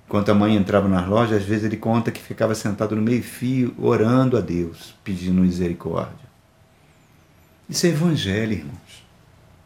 Enquanto 0.06 0.30
a 0.30 0.36
mãe 0.36 0.56
entrava 0.56 0.88
nas 0.88 1.08
lojas, 1.08 1.42
às 1.42 1.48
vezes 1.48 1.64
ele 1.64 1.78
conta 1.78 2.12
que 2.12 2.22
ficava 2.22 2.54
sentado 2.54 2.96
no 2.96 3.02
meio-fio, 3.02 3.74
orando 3.80 4.38
a 4.38 4.42
Deus, 4.42 4.94
pedindo 5.04 5.42
misericórdia. 5.42 6.30
Isso 7.68 7.88
é 7.88 7.90
evangelho, 7.90 8.54
irmãos. 8.54 9.06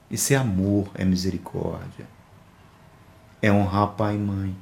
Isso 0.09 0.31
é 0.31 0.37
amor, 0.37 0.89
é 0.93 1.03
misericórdia 1.03 2.05
é 3.45 3.51
honrar 3.51 3.89
pai 3.89 4.15
e 4.15 4.19
mãe. 4.19 4.55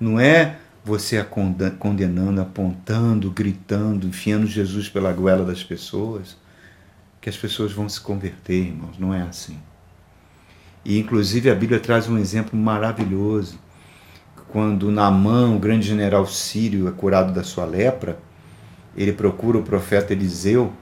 Não 0.00 0.18
é 0.18 0.58
você 0.86 1.20
condenando, 1.80 2.40
apontando, 2.40 3.28
gritando, 3.32 4.06
enfiando 4.06 4.46
Jesus 4.46 4.88
pela 4.88 5.12
goela 5.12 5.44
das 5.44 5.64
pessoas, 5.64 6.36
que 7.20 7.28
as 7.28 7.36
pessoas 7.36 7.72
vão 7.72 7.88
se 7.88 8.00
converter, 8.00 8.68
irmãos. 8.68 8.96
Não 8.96 9.12
é 9.12 9.20
assim. 9.22 9.58
E 10.84 10.96
inclusive 10.96 11.50
a 11.50 11.56
Bíblia 11.56 11.80
traz 11.80 12.08
um 12.08 12.16
exemplo 12.16 12.56
maravilhoso. 12.56 13.58
Quando 14.46 14.92
Naamã, 14.92 15.52
o 15.52 15.58
grande 15.58 15.88
general 15.88 16.24
sírio, 16.24 16.86
é 16.86 16.92
curado 16.92 17.32
da 17.32 17.42
sua 17.42 17.64
lepra, 17.64 18.20
ele 18.96 19.12
procura 19.12 19.58
o 19.58 19.64
profeta 19.64 20.12
Eliseu 20.12 20.72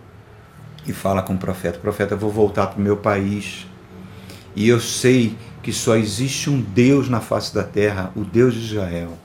e 0.86 0.92
fala 0.92 1.22
com 1.22 1.32
o 1.32 1.38
profeta: 1.38 1.78
Profeta, 1.78 2.14
vou 2.14 2.30
voltar 2.30 2.66
para 2.66 2.78
o 2.78 2.82
meu 2.82 2.98
país. 2.98 3.66
E 4.54 4.68
eu 4.68 4.78
sei 4.80 5.34
que 5.62 5.72
só 5.72 5.96
existe 5.96 6.50
um 6.50 6.60
Deus 6.60 7.08
na 7.08 7.22
face 7.22 7.54
da 7.54 7.64
terra, 7.64 8.12
o 8.14 8.22
Deus 8.22 8.52
de 8.52 8.60
Israel. 8.60 9.23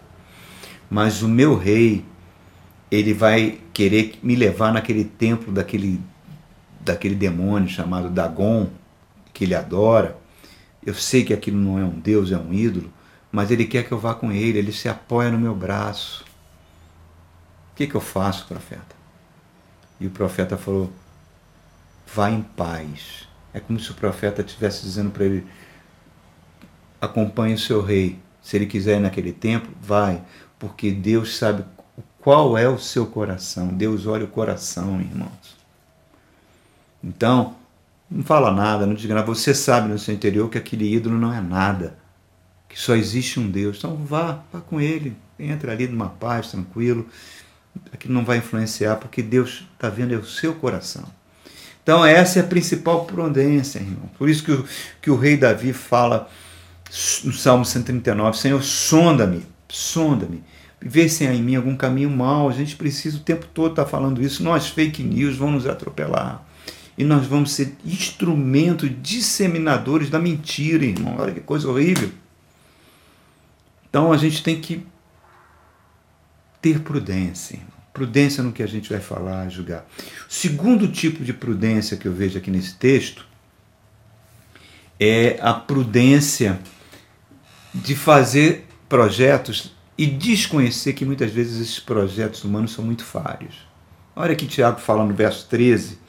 Mas 0.90 1.22
o 1.22 1.28
meu 1.28 1.56
rei, 1.56 2.04
ele 2.90 3.14
vai 3.14 3.60
querer 3.74 4.18
me 4.24 4.36
levar 4.36 4.74
naquele 4.74 5.04
templo 5.06 5.52
daquele, 5.52 6.02
daquele 6.82 7.16
demônio 7.16 7.70
chamado 7.70 8.10
Dagon, 8.10 8.70
que 9.34 9.44
ele 9.44 9.56
adora. 9.56 10.18
Eu 10.84 10.94
sei 10.94 11.24
que 11.24 11.34
aquilo 11.34 11.58
não 11.58 11.78
é 11.78 11.84
um 11.84 12.00
Deus, 12.00 12.32
é 12.32 12.38
um 12.38 12.54
ídolo, 12.54 12.92
mas 13.32 13.52
ele 13.52 13.66
quer 13.66 13.88
que 13.88 13.92
eu 13.92 14.00
vá 14.00 14.16
com 14.16 14.32
ele, 14.32 14.58
ele 14.58 14.72
se 14.72 14.90
apoia 14.90 15.30
no 15.30 15.38
meu 15.38 15.54
braço. 15.54 16.26
O 17.72 17.76
que, 17.76 17.86
que 17.86 17.96
eu 17.96 18.02
faço, 18.02 18.48
profeta? 18.48 18.96
E 20.00 20.08
o 20.08 20.10
profeta 20.10 20.58
falou: 20.58 20.92
vá 22.14 22.30
em 22.30 22.42
paz. 22.42 23.28
É 23.54 23.60
como 23.60 23.80
se 23.80 23.92
o 23.92 23.94
profeta 23.94 24.42
estivesse 24.42 24.84
dizendo 24.84 25.12
para 25.12 25.26
ele: 25.26 25.46
acompanhe 27.00 27.54
o 27.54 27.60
seu 27.60 27.82
rei. 27.82 28.18
Se 28.42 28.56
ele 28.56 28.66
quiser 28.66 28.98
ir 28.98 29.02
naquele 29.02 29.34
templo, 29.34 29.72
vai, 29.82 30.22
porque 30.60 30.92
Deus 30.92 31.38
sabe 31.38 31.64
qual 32.20 32.58
é 32.58 32.68
o 32.68 32.78
seu 32.78 33.08
coração. 33.08 33.70
Deus 33.70 34.06
olha 34.06 34.26
o 34.26 34.28
coração, 34.28 35.00
irmãos. 35.00 35.58
Então, 37.04 37.56
não 38.12 38.24
fala 38.24 38.52
nada, 38.52 38.86
não 38.86 38.94
diga 38.94 39.14
nada. 39.14 39.26
Você 39.28 39.54
sabe 39.54 39.88
no 39.88 39.98
seu 39.98 40.14
interior 40.14 40.50
que 40.50 40.58
aquele 40.58 40.94
ídolo 40.94 41.18
não 41.18 41.34
é 41.34 41.40
nada, 41.40 41.98
que 42.68 42.80
só 42.80 42.96
existe 42.96 43.40
um 43.40 43.50
Deus. 43.50 43.78
Então 43.78 43.96
vá, 43.96 44.44
vá 44.52 44.60
com 44.60 44.82
ele, 44.82 45.16
entre 45.40 45.72
ali 45.72 45.88
numa 45.88 46.10
paz, 46.10 46.52
tranquilo. 46.52 47.08
Aquilo 47.94 48.14
não 48.14 48.26
vai 48.26 48.40
influenciar, 48.40 48.98
porque 48.98 49.22
Deus 49.22 49.66
está 49.74 49.90
vendo 49.90 50.14
é 50.14 50.18
o 50.18 50.26
seu 50.26 50.56
coração. 50.56 51.06
Então 51.84 52.04
essa 52.04 52.40
é 52.40 52.42
a 52.42 52.46
principal 52.46 53.06
prudência, 53.06 53.80
irmão. 53.80 54.10
Por 54.18 54.28
isso 54.28 54.44
que 54.44 54.52
o, 54.52 54.66
que 55.02 55.10
o 55.10 55.16
rei 55.16 55.38
Davi 55.38 55.72
fala 55.72 56.30
no 57.24 57.32
Salmo 57.32 57.64
139, 57.64 58.38
Senhor, 58.38 58.62
sonda-me, 58.64 59.46
sonda-me, 59.70 60.44
vê 60.82 61.08
se 61.08 61.26
há 61.26 61.34
em 61.34 61.42
mim 61.42 61.56
algum 61.56 61.76
caminho 61.76 62.10
mau. 62.10 62.50
A 62.50 62.54
gente 62.54 62.76
precisa 62.76 63.18
o 63.18 63.22
tempo 63.22 63.46
todo 63.54 63.72
estar 63.72 63.86
falando 63.86 64.22
isso. 64.22 64.44
Nós, 64.44 64.68
fake 64.68 65.04
news, 65.04 65.38
vão 65.38 65.52
nos 65.52 65.68
atropelar. 65.68 66.46
E 66.98 67.04
nós 67.04 67.26
vamos 67.26 67.54
ser 67.54 67.78
instrumentos 67.86 68.92
disseminadores 69.02 70.10
da 70.10 70.20
mentira, 70.20 70.84
irmão. 70.84 71.16
Olha 71.18 71.34
que 71.34 71.40
coisa 71.40 71.70
horrível. 71.70 72.12
Então 73.90 74.12
a 74.12 74.18
gente 74.18 74.44
tem 74.44 74.60
que 74.60 74.86
ter 76.62 76.82
prudência, 76.82 77.60
prudência 77.94 78.44
no 78.44 78.52
que 78.52 78.62
a 78.62 78.68
gente 78.68 78.90
vai 78.90 79.00
falar, 79.00 79.50
julgar. 79.50 79.86
O 80.30 80.34
segundo 80.34 80.88
tipo 80.90 81.24
de 81.24 81.34
prudência 81.34 81.98
que 81.98 82.08
eu 82.08 82.14
vejo 82.14 82.38
aqui 82.38 82.52
nesse 82.52 82.76
texto 82.76 83.26
é 85.00 85.40
a 85.42 85.54
prudência 85.54 86.60
de 87.74 87.96
fazer 87.96 88.68
projetos 88.90 89.72
e 89.98 90.06
desconhecer 90.06 90.94
que 90.94 91.06
muitas 91.06 91.32
vezes 91.32 91.62
esses 91.62 91.80
projetos 91.80 92.44
humanos 92.44 92.74
são 92.74 92.84
muito 92.84 93.06
falhos. 93.06 93.68
Olha 94.16 94.36
que 94.36 94.48
Tiago 94.48 94.80
fala 94.80 95.06
no 95.06 95.14
verso 95.14 95.48
13. 95.48 96.00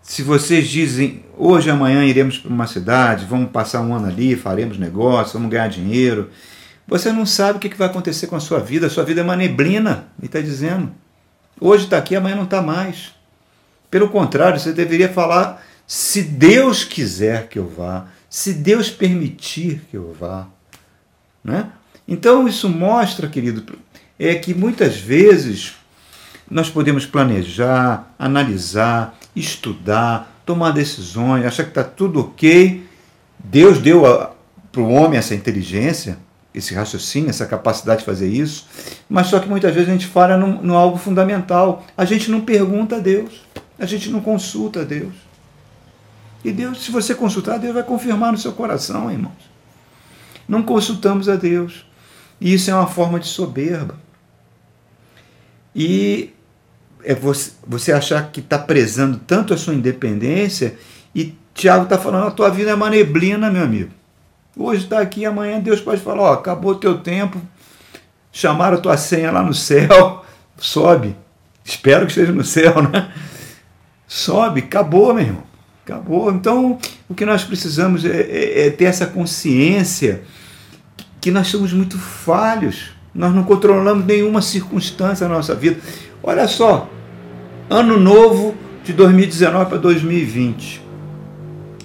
Se 0.00 0.22
vocês 0.22 0.68
dizem, 0.68 1.24
hoje 1.36 1.68
amanhã 1.70 2.04
iremos 2.04 2.38
para 2.38 2.50
uma 2.50 2.66
cidade, 2.66 3.26
vamos 3.26 3.50
passar 3.50 3.80
um 3.80 3.94
ano 3.94 4.06
ali, 4.06 4.36
faremos 4.36 4.78
negócio, 4.78 5.34
vamos 5.34 5.50
ganhar 5.50 5.68
dinheiro, 5.68 6.30
você 6.86 7.10
não 7.10 7.24
sabe 7.24 7.56
o 7.56 7.60
que 7.60 7.74
vai 7.74 7.88
acontecer 7.88 8.26
com 8.26 8.36
a 8.36 8.40
sua 8.40 8.60
vida. 8.60 8.86
A 8.86 8.90
sua 8.90 9.04
vida 9.04 9.20
é 9.20 9.24
uma 9.24 9.36
neblina, 9.36 10.08
ele 10.18 10.26
está 10.26 10.40
dizendo. 10.40 10.92
Hoje 11.60 11.84
está 11.84 11.96
aqui, 11.98 12.14
amanhã 12.14 12.36
não 12.36 12.44
está 12.44 12.60
mais. 12.60 13.14
Pelo 13.90 14.08
contrário, 14.08 14.60
você 14.60 14.72
deveria 14.72 15.08
falar: 15.08 15.64
se 15.86 16.22
Deus 16.22 16.84
quiser 16.84 17.48
que 17.48 17.58
eu 17.58 17.66
vá, 17.66 18.06
se 18.28 18.52
Deus 18.52 18.90
permitir 18.90 19.82
que 19.90 19.96
eu 19.96 20.14
vá. 20.18 20.46
Né? 21.42 21.70
Então 22.06 22.46
isso 22.46 22.68
mostra, 22.68 23.28
querido, 23.28 23.64
é 24.18 24.34
que 24.34 24.54
muitas 24.54 24.96
vezes 24.96 25.74
nós 26.50 26.68
podemos 26.68 27.06
planejar, 27.06 28.14
analisar, 28.18 29.18
estudar, 29.34 30.42
tomar 30.44 30.72
decisões, 30.72 31.44
achar 31.44 31.64
que 31.64 31.70
está 31.70 31.82
tudo 31.82 32.20
ok. 32.20 32.86
Deus 33.38 33.78
deu 33.78 34.02
para 34.70 34.80
o 34.82 34.90
homem 34.90 35.18
essa 35.18 35.34
inteligência, 35.34 36.18
esse 36.54 36.74
raciocínio, 36.74 37.30
essa 37.30 37.46
capacidade 37.46 38.00
de 38.00 38.06
fazer 38.06 38.28
isso, 38.28 38.68
mas 39.08 39.26
só 39.26 39.40
que 39.40 39.48
muitas 39.48 39.74
vezes 39.74 39.88
a 39.88 39.92
gente 39.92 40.06
fala 40.06 40.36
no, 40.36 40.62
no 40.62 40.76
algo 40.76 40.98
fundamental. 40.98 41.84
A 41.96 42.04
gente 42.04 42.30
não 42.30 42.42
pergunta 42.42 42.96
a 42.96 43.00
Deus, 43.00 43.42
a 43.78 43.86
gente 43.86 44.10
não 44.10 44.20
consulta 44.20 44.82
a 44.82 44.84
Deus. 44.84 45.14
E 46.44 46.52
Deus, 46.52 46.84
se 46.84 46.90
você 46.90 47.14
consultar, 47.14 47.58
Deus 47.58 47.72
vai 47.72 47.82
confirmar 47.82 48.30
no 48.30 48.38
seu 48.38 48.52
coração, 48.52 49.10
irmãos 49.10 49.54
não 50.48 50.62
consultamos 50.62 51.28
a 51.28 51.36
Deus. 51.36 51.84
E 52.40 52.54
isso 52.54 52.70
é 52.70 52.74
uma 52.74 52.86
forma 52.86 53.18
de 53.18 53.26
soberba. 53.26 53.96
E 55.74 56.32
é 57.02 57.14
você, 57.14 57.52
você 57.66 57.92
achar 57.92 58.30
que 58.30 58.40
está 58.40 58.58
prezando 58.58 59.18
tanto 59.26 59.52
a 59.52 59.56
sua 59.56 59.74
independência, 59.74 60.76
e 61.14 61.36
Tiago 61.52 61.84
está 61.84 61.98
falando, 61.98 62.26
a 62.26 62.30
tua 62.30 62.50
vida 62.50 62.70
é 62.70 62.74
uma 62.74 62.90
neblina, 62.90 63.50
meu 63.50 63.62
amigo. 63.62 63.90
Hoje 64.56 64.84
está 64.84 65.00
aqui, 65.00 65.24
amanhã 65.24 65.60
Deus 65.60 65.80
pode 65.80 66.00
falar, 66.00 66.22
ó, 66.22 66.32
acabou 66.32 66.72
o 66.72 66.76
teu 66.76 66.98
tempo, 66.98 67.40
chamaram 68.32 68.76
a 68.76 68.80
tua 68.80 68.96
senha 68.96 69.30
lá 69.30 69.42
no 69.42 69.54
céu, 69.54 70.24
sobe. 70.58 71.16
Espero 71.64 72.06
que 72.06 72.12
esteja 72.12 72.32
no 72.32 72.44
céu, 72.44 72.82
né? 72.82 73.12
sobe, 74.06 74.60
acabou, 74.60 75.12
meu 75.12 75.24
irmão. 75.24 75.42
Acabou. 75.84 76.30
Então, 76.30 76.78
o 77.08 77.14
que 77.14 77.26
nós 77.26 77.44
precisamos 77.44 78.04
é, 78.04 78.20
é, 78.20 78.66
é 78.66 78.70
ter 78.70 78.84
essa 78.84 79.06
consciência 79.06 80.22
que 81.24 81.30
nós 81.30 81.46
somos 81.46 81.72
muito 81.72 81.98
falhos. 81.98 82.90
Nós 83.14 83.34
não 83.34 83.44
controlamos 83.44 84.04
nenhuma 84.04 84.42
circunstância 84.42 85.26
na 85.26 85.36
nossa 85.36 85.54
vida. 85.54 85.80
Olha 86.22 86.46
só, 86.46 86.86
ano 87.70 87.98
novo 87.98 88.54
de 88.84 88.92
2019 88.92 89.70
para 89.70 89.78
2020. 89.78 90.82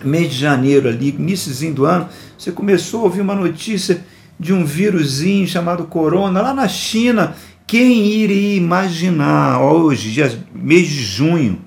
Mês 0.04 0.34
de 0.34 0.38
janeiro 0.38 0.90
ali, 0.90 1.16
iníciozinho 1.18 1.74
do 1.74 1.86
ano, 1.86 2.10
você 2.38 2.52
começou 2.52 3.00
a 3.00 3.04
ouvir 3.04 3.22
uma 3.22 3.34
notícia 3.34 4.06
de 4.38 4.52
um 4.52 4.66
vírusinho 4.66 5.48
chamado 5.48 5.86
corona 5.86 6.42
lá 6.42 6.54
na 6.54 6.68
China. 6.68 7.34
Quem 7.66 8.08
iria 8.08 8.58
imaginar 8.58 9.62
hoje, 9.62 10.12
dia, 10.12 10.38
mês 10.54 10.86
de 10.86 11.02
junho, 11.02 11.62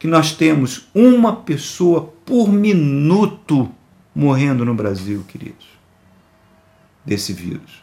que 0.00 0.08
nós 0.08 0.32
temos 0.32 0.88
uma 0.92 1.32
pessoa 1.32 2.12
por 2.26 2.52
minuto 2.52 3.70
morrendo 4.12 4.64
no 4.64 4.74
Brasil, 4.74 5.24
queridos, 5.28 5.71
desse 7.04 7.32
vírus. 7.32 7.82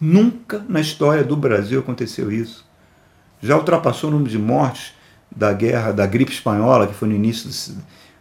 Nunca 0.00 0.64
na 0.68 0.80
história 0.80 1.22
do 1.22 1.36
Brasil 1.36 1.80
aconteceu 1.80 2.32
isso. 2.32 2.64
Já 3.40 3.56
ultrapassou 3.56 4.08
o 4.08 4.12
número 4.12 4.30
de 4.30 4.38
mortes 4.38 4.94
da 5.34 5.52
guerra, 5.52 5.92
da 5.92 6.06
gripe 6.06 6.32
espanhola, 6.32 6.86
que 6.86 6.94
foi 6.94 7.08
no 7.08 7.14
início, 7.14 7.76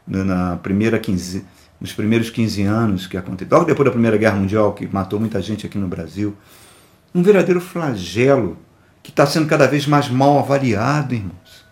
na 0.06 0.58
primeira 0.58 1.00
15, 1.00 1.46
nos 1.80 1.94
primeiros 1.94 2.30
15 2.30 2.64
anos 2.64 3.08
que 3.08 3.18
aconteceu, 3.18 3.58
logo 3.58 3.66
depois 3.66 3.86
da 3.86 3.92
Primeira 3.92 4.18
Guerra 4.18 4.36
Mundial, 4.36 4.74
que 4.74 4.88
matou 4.88 5.20
muita 5.20 5.42
gente 5.42 5.66
aqui 5.66 5.78
no 5.78 5.88
Brasil. 5.88 6.36
Um 7.16 7.24
verdadeiro 7.24 7.62
flagelo 7.62 8.58
que 9.02 9.10
está 9.10 9.26
sendo 9.26 9.48
cada 9.48 9.68
vez 9.68 9.88
mais 9.88 10.10
mal 10.10 10.38
avaliado, 10.40 11.16
irmãos. 11.16 11.66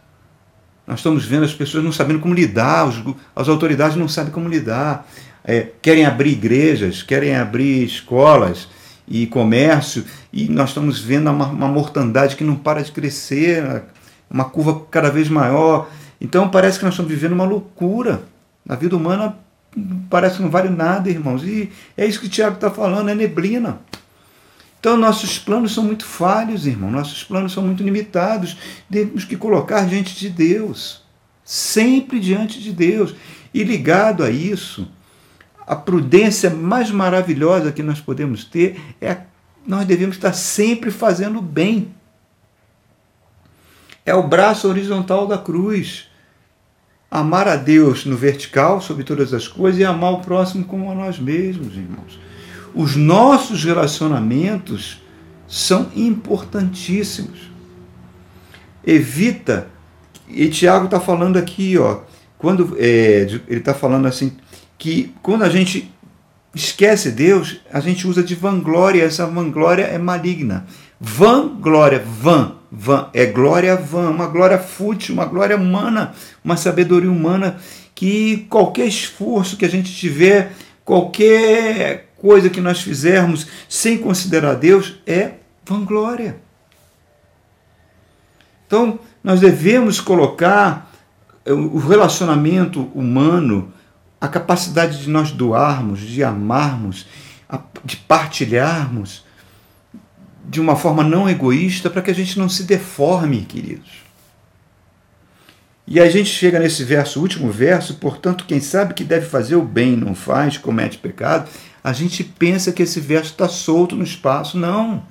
Nós 0.87 0.99
estamos 0.99 1.25
vendo 1.25 1.43
as 1.43 1.53
pessoas 1.53 1.83
não 1.83 1.91
sabendo 1.91 2.19
como 2.19 2.33
lidar, 2.33 2.87
as 3.35 3.49
autoridades 3.49 3.97
não 3.97 4.07
sabem 4.07 4.31
como 4.31 4.47
lidar. 4.47 5.05
É, 5.47 5.69
querem 5.81 6.05
abrir 6.05 6.31
igrejas, 6.31 7.01
querem 7.01 7.33
abrir 7.33 7.85
escolas 7.85 8.67
e 9.07 9.25
comércio, 9.25 10.03
e 10.33 10.49
nós 10.49 10.69
estamos 10.69 10.99
vendo 10.99 11.31
uma, 11.31 11.47
uma 11.47 11.67
mortandade 11.69 12.35
que 12.35 12.43
não 12.43 12.55
para 12.55 12.83
de 12.83 12.91
crescer, 12.91 13.83
uma 14.29 14.43
curva 14.43 14.85
cada 14.91 15.09
vez 15.09 15.29
maior. 15.29 15.89
Então 16.19 16.49
parece 16.49 16.77
que 16.77 16.83
nós 16.83 16.93
estamos 16.93 17.09
vivendo 17.09 17.31
uma 17.31 17.45
loucura. 17.45 18.23
A 18.67 18.75
vida 18.75 18.97
humana 18.97 19.37
parece 20.09 20.37
que 20.37 20.43
não 20.43 20.49
vale 20.49 20.69
nada, 20.69 21.09
irmãos. 21.09 21.43
E 21.43 21.71
é 21.95 22.05
isso 22.05 22.19
que 22.19 22.27
o 22.27 22.29
Tiago 22.29 22.55
está 22.55 22.69
falando, 22.69 23.09
é 23.09 23.15
neblina. 23.15 23.79
Então, 24.79 24.95
nossos 24.95 25.39
planos 25.39 25.73
são 25.73 25.83
muito 25.83 26.05
falhos, 26.05 26.67
irmão. 26.67 26.91
Nossos 26.91 27.23
planos 27.23 27.51
são 27.51 27.63
muito 27.63 27.83
limitados. 27.83 28.57
Temos 28.89 29.23
que 29.23 29.35
colocar 29.35 29.87
diante 29.87 30.15
de 30.15 30.29
Deus. 30.29 31.01
Sempre 31.43 32.19
diante 32.19 32.61
de 32.61 32.71
Deus. 32.71 33.15
E 33.53 33.63
ligado 33.63 34.23
a 34.23 34.29
isso, 34.29 34.87
a 35.67 35.75
prudência 35.75 36.49
mais 36.49 36.89
maravilhosa 36.89 37.73
que 37.73 37.83
nós 37.83 37.99
podemos 37.99 38.45
ter 38.45 38.79
é 39.01 39.17
nós 39.65 39.85
devemos 39.85 40.15
estar 40.15 40.31
sempre 40.31 40.89
fazendo 40.89 41.41
bem. 41.41 41.93
É 44.05 44.15
o 44.15 44.25
braço 44.25 44.69
horizontal 44.69 45.27
da 45.27 45.37
cruz. 45.37 46.07
Amar 47.11 47.49
a 47.49 47.57
Deus 47.57 48.05
no 48.05 48.15
vertical 48.15 48.79
sobre 48.79 49.03
todas 49.03 49.33
as 49.33 49.45
coisas 49.45 49.81
e 49.81 49.83
amar 49.83 50.13
o 50.13 50.21
próximo 50.21 50.63
como 50.63 50.89
a 50.89 50.95
nós 50.95 51.19
mesmos, 51.19 51.75
irmãos. 51.75 52.17
Os 52.73 52.95
nossos 52.95 53.65
relacionamentos 53.65 55.01
são 55.49 55.91
importantíssimos. 55.93 57.51
Evita, 58.85 59.67
e 60.29 60.47
Tiago 60.47 60.85
está 60.85 60.99
falando 60.99 61.35
aqui, 61.35 61.77
ó, 61.77 62.01
quando 62.37 62.77
é, 62.79 63.27
ele 63.47 63.59
está 63.59 63.73
falando 63.73 64.05
assim, 64.05 64.37
que 64.77 65.13
quando 65.21 65.43
a 65.43 65.49
gente 65.49 65.91
esquece 66.53 67.11
Deus, 67.11 67.59
a 67.71 67.79
gente 67.79 68.07
usa 68.07 68.23
de 68.23 68.35
vanglória, 68.35 69.03
essa 69.03 69.25
vanglória 69.25 69.83
é 69.83 69.97
maligna. 69.97 70.65
Vanglória, 70.99 72.03
van, 72.05 72.55
van, 72.71 73.09
é 73.13 73.25
glória 73.25 73.75
vã, 73.75 74.09
uma 74.09 74.27
glória 74.27 74.57
fútil, 74.57 75.13
uma 75.13 75.25
glória 75.25 75.55
humana, 75.55 76.13
uma 76.43 76.57
sabedoria 76.57 77.11
humana 77.11 77.57
que 77.93 78.45
qualquer 78.49 78.87
esforço 78.87 79.57
que 79.57 79.65
a 79.65 79.69
gente 79.69 79.93
tiver, 79.93 80.53
qualquer 80.85 82.09
coisa 82.17 82.49
que 82.49 82.61
nós 82.61 82.81
fizermos 82.81 83.47
sem 83.69 83.97
considerar 83.97 84.55
Deus 84.55 84.99
é 85.05 85.33
vanglória. 85.65 86.37
Então, 88.65 88.99
nós 89.23 89.39
devemos 89.39 90.01
colocar 90.01 90.91
o 91.45 91.77
relacionamento 91.77 92.81
humano, 92.93 93.71
a 94.19 94.27
capacidade 94.27 95.01
de 95.01 95.09
nós 95.09 95.31
doarmos, 95.31 95.99
de 95.99 96.23
amarmos, 96.23 97.05
de 97.85 97.95
partilharmos 97.95 99.25
de 100.49 100.61
uma 100.61 100.75
forma 100.75 101.03
não 101.03 101.29
egoísta 101.29 101.89
para 101.89 102.01
que 102.01 102.09
a 102.09 102.15
gente 102.15 102.39
não 102.39 102.47
se 102.47 102.63
deforme, 102.63 103.41
queridos. 103.41 104.07
E 105.85 105.99
a 105.99 106.09
gente 106.09 106.29
chega 106.29 106.59
nesse 106.59 106.83
verso, 106.83 107.21
último 107.21 107.51
verso, 107.51 107.95
portanto, 107.95 108.45
quem 108.45 108.59
sabe 108.59 108.93
que 108.93 109.03
deve 109.03 109.25
fazer 109.25 109.55
o 109.55 109.63
bem 109.63 109.95
não 109.95 110.13
faz, 110.13 110.57
comete 110.57 110.97
pecado, 110.97 111.49
a 111.83 111.93
gente 111.93 112.23
pensa 112.23 112.73
que 112.73 112.83
esse 112.83 112.99
verso 112.99 113.31
está 113.31 113.47
solto 113.47 113.95
no 113.95 114.03
espaço. 114.03 114.57
Não, 114.57 115.03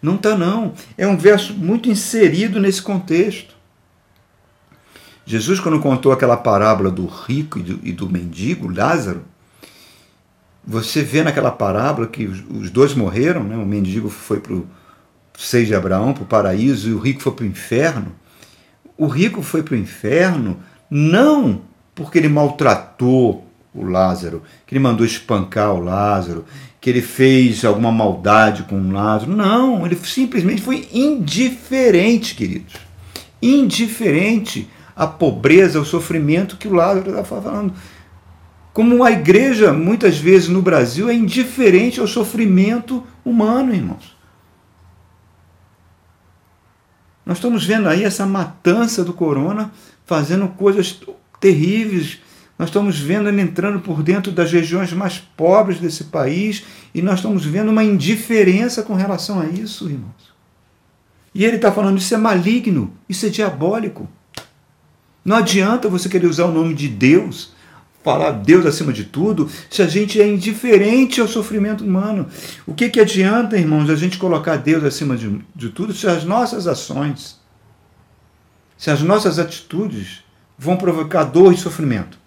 não 0.00 0.14
está 0.14 0.36
não. 0.36 0.74
É 0.96 1.06
um 1.06 1.16
verso 1.16 1.54
muito 1.54 1.88
inserido 1.88 2.60
nesse 2.60 2.80
contexto. 2.80 3.51
Jesus, 5.24 5.60
quando 5.60 5.80
contou 5.80 6.12
aquela 6.12 6.36
parábola 6.36 6.90
do 6.90 7.06
rico 7.06 7.58
e 7.58 7.62
do, 7.62 7.80
e 7.82 7.92
do 7.92 8.08
mendigo, 8.08 8.68
Lázaro, 8.68 9.22
você 10.64 11.02
vê 11.02 11.22
naquela 11.22 11.50
parábola 11.50 12.06
que 12.06 12.24
os, 12.26 12.70
dois 12.70 12.94
morreram, 12.94 13.42
né? 13.42 13.56
o 13.56 13.66
mendigo 13.66 14.08
foi 14.08 14.40
para 14.40 14.54
o 14.54 14.66
seio 15.36 15.66
de 15.66 15.74
Abraão, 15.74 16.12
para 16.12 16.22
o 16.22 16.26
paraíso, 16.26 16.88
e 16.88 16.92
o 16.92 16.98
rico 16.98 17.20
foi 17.20 17.32
para 17.32 17.44
o 17.44 17.48
inferno. 17.48 18.12
O 18.96 19.06
rico 19.06 19.42
foi 19.42 19.62
para 19.62 19.74
o 19.74 19.78
inferno 19.78 20.58
não 20.90 21.62
porque 21.94 22.18
ele 22.18 22.28
maltratou 22.28 23.46
o 23.74 23.84
Lázaro, 23.84 24.42
que 24.66 24.74
ele 24.74 24.80
mandou 24.80 25.04
espancar 25.04 25.72
o 25.72 25.82
Lázaro, 25.82 26.44
que 26.80 26.90
ele 26.90 27.00
fez 27.00 27.64
alguma 27.64 27.90
maldade 27.90 28.64
com 28.64 28.76
o 28.76 28.92
Lázaro. 28.92 29.34
Não, 29.34 29.86
ele 29.86 29.96
simplesmente 29.96 30.60
foi 30.60 30.88
indiferente, 30.92 32.34
queridos. 32.34 32.74
Indiferente 33.40 34.68
à 34.94 35.06
pobreza, 35.06 35.78
ao 35.78 35.84
sofrimento 35.84 36.56
que 36.56 36.68
o 36.68 36.74
Lázaro 36.74 37.10
estava 37.10 37.24
falando. 37.24 37.72
Como 38.72 39.04
a 39.04 39.10
igreja, 39.10 39.72
muitas 39.72 40.18
vezes 40.18 40.48
no 40.48 40.62
Brasil, 40.62 41.08
é 41.08 41.14
indiferente 41.14 42.00
ao 42.00 42.06
sofrimento 42.06 43.04
humano, 43.24 43.74
irmãos. 43.74 44.16
Nós 47.24 47.36
estamos 47.36 47.64
vendo 47.64 47.88
aí 47.88 48.04
essa 48.04 48.26
matança 48.26 49.04
do 49.04 49.12
corona 49.12 49.70
fazendo 50.04 50.48
coisas 50.48 51.00
terríveis 51.38 52.20
nós 52.62 52.68
estamos 52.68 52.96
vendo 53.00 53.28
ele 53.28 53.40
entrando 53.40 53.80
por 53.80 54.04
dentro 54.04 54.30
das 54.30 54.52
regiões 54.52 54.92
mais 54.92 55.18
pobres 55.18 55.80
desse 55.80 56.04
país 56.04 56.62
e 56.94 57.02
nós 57.02 57.16
estamos 57.16 57.44
vendo 57.44 57.70
uma 57.70 57.82
indiferença 57.82 58.84
com 58.84 58.94
relação 58.94 59.40
a 59.40 59.46
isso, 59.46 59.90
irmãos. 59.90 60.32
E 61.34 61.44
ele 61.44 61.56
está 61.56 61.72
falando: 61.72 61.98
isso 61.98 62.14
é 62.14 62.16
maligno, 62.16 62.92
isso 63.08 63.26
é 63.26 63.30
diabólico. 63.30 64.08
Não 65.24 65.36
adianta 65.36 65.88
você 65.88 66.08
querer 66.08 66.26
usar 66.26 66.46
o 66.46 66.52
nome 66.52 66.74
de 66.74 66.88
Deus, 66.88 67.52
falar 68.02 68.32
Deus 68.32 68.66
acima 68.66 68.92
de 68.92 69.04
tudo, 69.04 69.48
se 69.70 69.80
a 69.80 69.86
gente 69.86 70.20
é 70.20 70.26
indiferente 70.26 71.20
ao 71.20 71.28
sofrimento 71.28 71.84
humano. 71.84 72.26
O 72.66 72.74
que, 72.74 72.88
que 72.88 73.00
adianta, 73.00 73.56
irmãos, 73.56 73.88
a 73.88 73.94
gente 73.94 74.18
colocar 74.18 74.56
Deus 74.56 74.82
acima 74.82 75.16
de, 75.16 75.40
de 75.54 75.68
tudo 75.68 75.94
se 75.94 76.06
as 76.08 76.24
nossas 76.24 76.66
ações, 76.66 77.40
se 78.76 78.90
as 78.90 79.00
nossas 79.00 79.38
atitudes 79.38 80.24
vão 80.58 80.76
provocar 80.76 81.24
dor 81.24 81.52
e 81.52 81.56
sofrimento? 81.56 82.20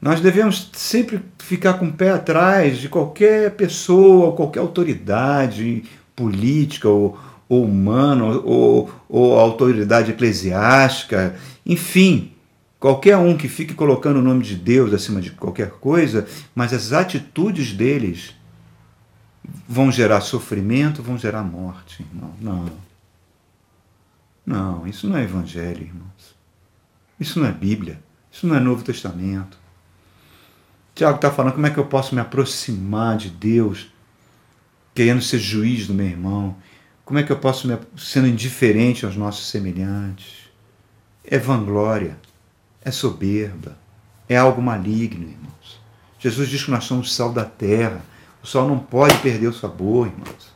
Nós 0.00 0.20
devemos 0.20 0.70
sempre 0.74 1.20
ficar 1.38 1.74
com 1.74 1.86
o 1.86 1.92
pé 1.92 2.10
atrás 2.10 2.78
de 2.78 2.88
qualquer 2.88 3.52
pessoa, 3.56 4.36
qualquer 4.36 4.60
autoridade 4.60 5.82
política 6.14 6.88
ou, 6.88 7.18
ou 7.48 7.64
humana, 7.64 8.24
ou, 8.24 8.90
ou 9.08 9.38
autoridade 9.38 10.10
eclesiástica, 10.10 11.36
enfim, 11.64 12.32
qualquer 12.78 13.16
um 13.16 13.36
que 13.36 13.48
fique 13.48 13.74
colocando 13.74 14.18
o 14.18 14.22
nome 14.22 14.44
de 14.44 14.54
Deus 14.54 14.92
acima 14.92 15.20
de 15.20 15.30
qualquer 15.30 15.70
coisa, 15.70 16.26
mas 16.54 16.72
as 16.72 16.92
atitudes 16.92 17.72
deles 17.72 18.34
vão 19.66 19.90
gerar 19.90 20.20
sofrimento, 20.20 21.02
vão 21.02 21.16
gerar 21.16 21.42
morte, 21.42 22.02
irmão. 22.02 22.34
Não. 22.40 22.70
Não, 24.44 24.86
isso 24.86 25.06
não 25.08 25.16
é 25.16 25.24
evangelho, 25.24 25.82
irmãos. 25.82 26.34
Isso 27.18 27.38
não 27.38 27.46
é 27.46 27.52
Bíblia. 27.52 28.00
Isso 28.30 28.46
não 28.46 28.56
é 28.56 28.60
Novo 28.60 28.82
Testamento. 28.82 29.58
Tiago 30.94 31.16
está 31.16 31.30
falando 31.30 31.54
como 31.54 31.66
é 31.66 31.70
que 31.70 31.78
eu 31.78 31.86
posso 31.86 32.14
me 32.14 32.20
aproximar 32.20 33.16
de 33.16 33.30
Deus, 33.30 33.92
querendo 34.94 35.22
ser 35.22 35.38
juiz 35.38 35.86
do 35.86 35.94
meu 35.94 36.06
irmão. 36.06 36.56
Como 37.08 37.18
é 37.18 37.22
que 37.22 37.32
eu 37.32 37.38
posso, 37.38 37.66
me, 37.66 37.78
sendo 37.96 38.28
indiferente 38.28 39.06
aos 39.06 39.16
nossos 39.16 39.48
semelhantes? 39.48 40.50
É 41.24 41.38
vanglória, 41.38 42.18
é 42.82 42.90
soberba, 42.90 43.78
é 44.28 44.36
algo 44.36 44.60
maligno, 44.60 45.26
irmãos. 45.26 45.80
Jesus 46.18 46.50
diz 46.50 46.62
que 46.62 46.70
nós 46.70 46.84
somos 46.84 47.14
sal 47.14 47.32
da 47.32 47.46
terra. 47.46 48.02
O 48.42 48.46
sal 48.46 48.68
não 48.68 48.78
pode 48.78 49.16
perder 49.20 49.46
o 49.46 49.54
sabor, 49.54 50.08
irmãos. 50.08 50.54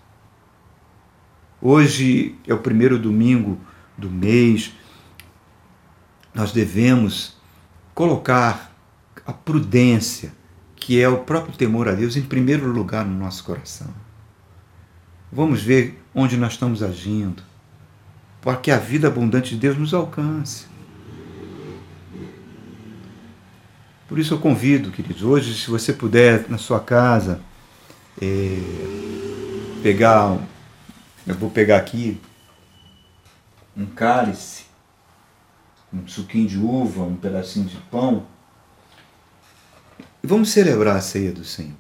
Hoje 1.58 2.36
é 2.46 2.52
o 2.52 2.58
primeiro 2.58 2.98
domingo 2.98 3.58
do 3.96 4.10
mês. 4.10 4.74
Nós 6.34 6.52
devemos 6.52 7.34
colocar 7.94 8.76
a 9.24 9.32
prudência, 9.32 10.34
que 10.76 11.00
é 11.00 11.08
o 11.08 11.20
próprio 11.20 11.56
temor 11.56 11.88
a 11.88 11.92
Deus, 11.92 12.14
em 12.14 12.22
primeiro 12.22 12.70
lugar 12.70 13.06
no 13.06 13.18
nosso 13.18 13.42
coração. 13.42 14.11
Vamos 15.34 15.62
ver 15.62 15.98
onde 16.14 16.36
nós 16.36 16.52
estamos 16.52 16.82
agindo, 16.82 17.42
para 18.42 18.58
que 18.58 18.70
a 18.70 18.76
vida 18.76 19.08
abundante 19.08 19.54
de 19.54 19.56
Deus 19.56 19.78
nos 19.78 19.94
alcance. 19.94 20.66
Por 24.06 24.18
isso 24.18 24.34
eu 24.34 24.38
convido, 24.38 24.90
queridos, 24.90 25.22
hoje, 25.22 25.54
se 25.54 25.70
você 25.70 25.94
puder, 25.94 26.50
na 26.50 26.58
sua 26.58 26.80
casa, 26.80 27.40
é, 28.20 28.58
pegar, 29.82 30.38
eu 31.26 31.34
vou 31.34 31.48
pegar 31.48 31.78
aqui 31.78 32.20
um 33.74 33.86
cálice, 33.86 34.64
um 35.90 36.06
suquinho 36.06 36.46
de 36.46 36.58
uva, 36.58 37.04
um 37.04 37.16
pedacinho 37.16 37.64
de 37.64 37.78
pão, 37.90 38.26
e 40.22 40.26
vamos 40.26 40.50
celebrar 40.50 40.96
a 40.96 41.00
ceia 41.00 41.32
do 41.32 41.42
Senhor. 41.42 41.72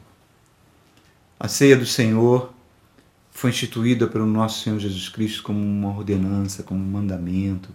A 1.38 1.48
ceia 1.48 1.76
do 1.76 1.84
Senhor 1.84 2.50
foi 3.42 3.50
instituída 3.50 4.06
pelo 4.06 4.24
nosso 4.24 4.62
Senhor 4.62 4.78
Jesus 4.78 5.08
Cristo 5.08 5.42
como 5.42 5.58
uma 5.58 5.88
ordenança, 5.88 6.62
como 6.62 6.78
um 6.78 6.86
mandamento. 6.86 7.70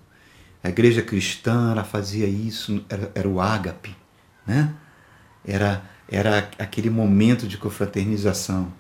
A 0.64 0.70
igreja 0.70 1.02
cristã 1.02 1.72
ela 1.74 1.84
fazia 1.84 2.26
isso, 2.26 2.82
era, 2.88 3.12
era 3.14 3.28
o 3.28 3.42
ágape, 3.42 3.94
né? 4.46 4.74
Era, 5.46 5.84
era 6.10 6.50
aquele 6.58 6.90
momento 6.90 7.46
de 7.46 7.58
confraternização. 7.58 8.72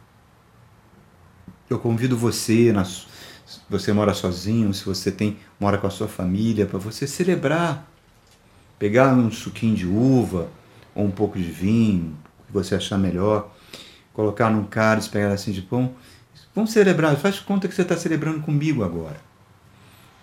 Eu 1.69 1.77
convido 1.77 2.15
você, 2.15 2.71
na, 2.71 2.85
se 2.85 3.05
você 3.69 3.91
mora 3.91 4.13
sozinho, 4.13 4.73
se 4.73 4.85
você 4.85 5.11
tem 5.11 5.37
mora 5.59 5.77
com 5.77 5.87
a 5.87 5.89
sua 5.91 6.07
família, 6.07 6.65
para 6.65 6.79
você 6.79 7.05
celebrar. 7.05 7.85
Pegar 8.79 9.13
um 9.13 9.29
suquinho 9.29 9.75
de 9.75 9.85
uva, 9.85 10.49
ou 10.95 11.03
um 11.03 11.11
pouco 11.11 11.37
de 11.37 11.51
vinho, 11.51 12.17
o 12.39 12.45
que 12.45 12.53
você 12.53 12.75
achar 12.75 12.97
melhor, 12.97 13.53
colocar 14.13 14.49
num 14.49 14.63
cálice, 14.63 15.09
pegar 15.09 15.33
assim 15.33 15.51
de 15.51 15.61
pão. 15.61 15.93
Vamos 16.57 16.71
celebrar, 16.71 17.15
faz 17.17 17.39
conta 17.39 17.67
que 17.67 17.75
você 17.75 17.83
está 17.83 17.95
celebrando 17.95 18.39
comigo 18.39 18.83
agora. 18.83 19.21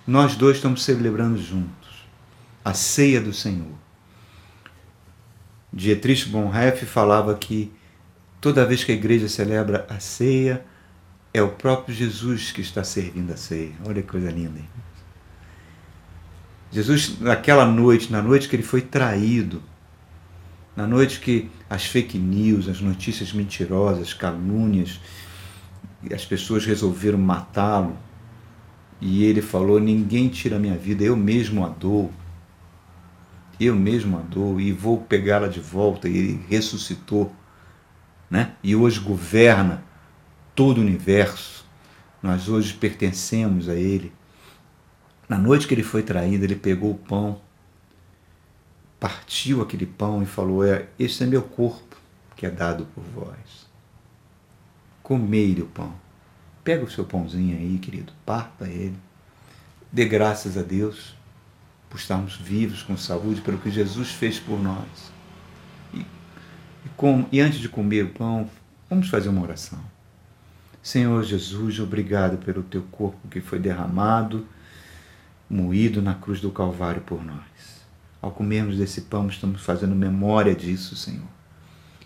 Nós 0.05 0.35
dois 0.35 0.57
estamos 0.57 0.83
celebrando 0.83 1.41
juntos 1.41 2.09
a 2.65 2.75
ceia 2.75 3.21
do 3.21 3.33
Senhor. 3.33 3.73
Dietrich 5.73 6.29
Bonhoeffer 6.29 6.89
falava 6.89 7.37
que 7.37 7.73
toda 8.41 8.67
vez 8.67 8.83
que 8.83 8.91
a 8.91 8.97
igreja 8.97 9.29
celebra 9.29 9.87
a 9.89 10.01
ceia, 10.01 10.67
é 11.33 11.41
o 11.41 11.51
próprio 11.51 11.95
Jesus 11.95 12.51
que 12.51 12.63
está 12.63 12.83
servindo 12.83 13.33
a 13.33 13.37
ceia. 13.37 13.71
Olha 13.87 14.03
que 14.03 14.09
coisa 14.09 14.29
linda. 14.29 14.59
Hein? 14.59 14.69
Jesus, 16.73 17.21
naquela 17.21 17.65
noite, 17.65 18.11
na 18.11 18.21
noite 18.21 18.49
que 18.49 18.57
ele 18.57 18.65
foi 18.65 18.81
traído, 18.81 19.63
na 20.75 20.85
noite 20.85 21.21
que 21.21 21.49
as 21.71 21.85
fake 21.85 22.19
news, 22.19 22.69
as 22.69 22.81
notícias 22.81 23.33
mentirosas, 23.33 24.13
calúnias, 24.13 24.99
as 26.13 26.25
pessoas 26.25 26.65
resolveram 26.65 27.19
matá-lo, 27.19 27.97
e 29.01 29.25
ele 29.25 29.41
falou: 29.41 29.79
Ninguém 29.79 30.29
tira 30.29 30.59
minha 30.59 30.77
vida, 30.77 31.05
eu 31.05 31.17
mesmo 31.17 31.65
a 31.65 31.69
dou. 31.69 32.11
Eu 33.61 33.77
mesmo 33.77 34.19
a 34.19 34.21
dou 34.21 34.61
e 34.61 34.73
vou 34.73 35.01
pegá-la 35.03 35.47
de 35.47 35.61
volta. 35.61 36.09
E 36.09 36.17
ele 36.17 36.45
ressuscitou, 36.49 37.33
né? 38.29 38.53
E 38.65 38.75
hoje 38.75 38.99
governa 38.99 39.85
todo 40.55 40.79
o 40.79 40.81
universo. 40.81 41.65
Nós 42.21 42.49
hoje 42.49 42.75
pertencemos 42.75 43.69
a 43.69 43.75
ele. 43.75 44.13
Na 45.29 45.39
noite 45.39 45.69
que 45.69 45.75
ele 45.75 45.85
foi 45.85 46.03
traído, 46.03 46.45
ele 46.45 46.57
pegou 46.57 46.91
o 46.91 46.99
pão 46.99 47.41
partiu 49.05 49.61
aquele 49.61 49.85
pão 49.85 50.23
e 50.23 50.27
falou: 50.27 50.65
é, 50.65 50.89
Este 50.99 51.25
é 51.25 51.27
meu 51.27 51.43
corpo 51.43 51.95
que 52.35 52.47
é 52.47 52.51
dado 52.51 52.87
por 52.87 53.05
vós. 53.05 53.64
Comei 55.05 55.53
o 55.61 55.67
pão. 55.67 55.93
Pega 56.65 56.83
o 56.83 56.91
seu 56.91 57.05
pãozinho 57.05 57.59
aí, 57.59 57.79
querido, 57.79 58.11
parta 58.25 58.67
ele. 58.67 58.97
Dê 59.93 60.07
graças 60.07 60.57
a 60.57 60.63
Deus 60.63 61.15
por 61.91 61.99
estarmos 61.99 62.37
vivos 62.37 62.83
com 62.83 62.97
saúde, 62.97 63.43
pelo 63.43 63.59
que 63.59 63.71
Jesus 63.71 64.13
fez 64.13 64.41
por 64.41 64.59
nós. 64.59 65.13
E, 65.93 65.99
e, 65.99 66.89
com, 66.97 67.27
e 67.31 67.39
antes 67.39 67.61
de 67.61 67.69
comer 67.69 68.07
o 68.07 68.15
pão, 68.15 68.51
vamos 68.89 69.11
fazer 69.11 69.29
uma 69.29 69.43
oração. 69.43 69.79
Senhor 70.83 71.23
Jesus, 71.23 71.79
obrigado 71.81 72.39
pelo 72.39 72.63
teu 72.63 72.83
corpo 72.91 73.29
que 73.29 73.43
foi 73.43 73.59
derramado, 73.59 74.47
moído 75.51 76.01
na 76.01 76.15
cruz 76.15 76.41
do 76.41 76.51
Calvário 76.51 77.03
por 77.03 77.23
nós. 77.23 77.85
Ao 78.23 78.31
comermos 78.31 78.79
desse 78.79 79.03
pão, 79.03 79.29
estamos 79.29 79.61
fazendo 79.61 79.95
memória 79.95 80.55
disso, 80.55 80.97
Senhor. 80.97 81.29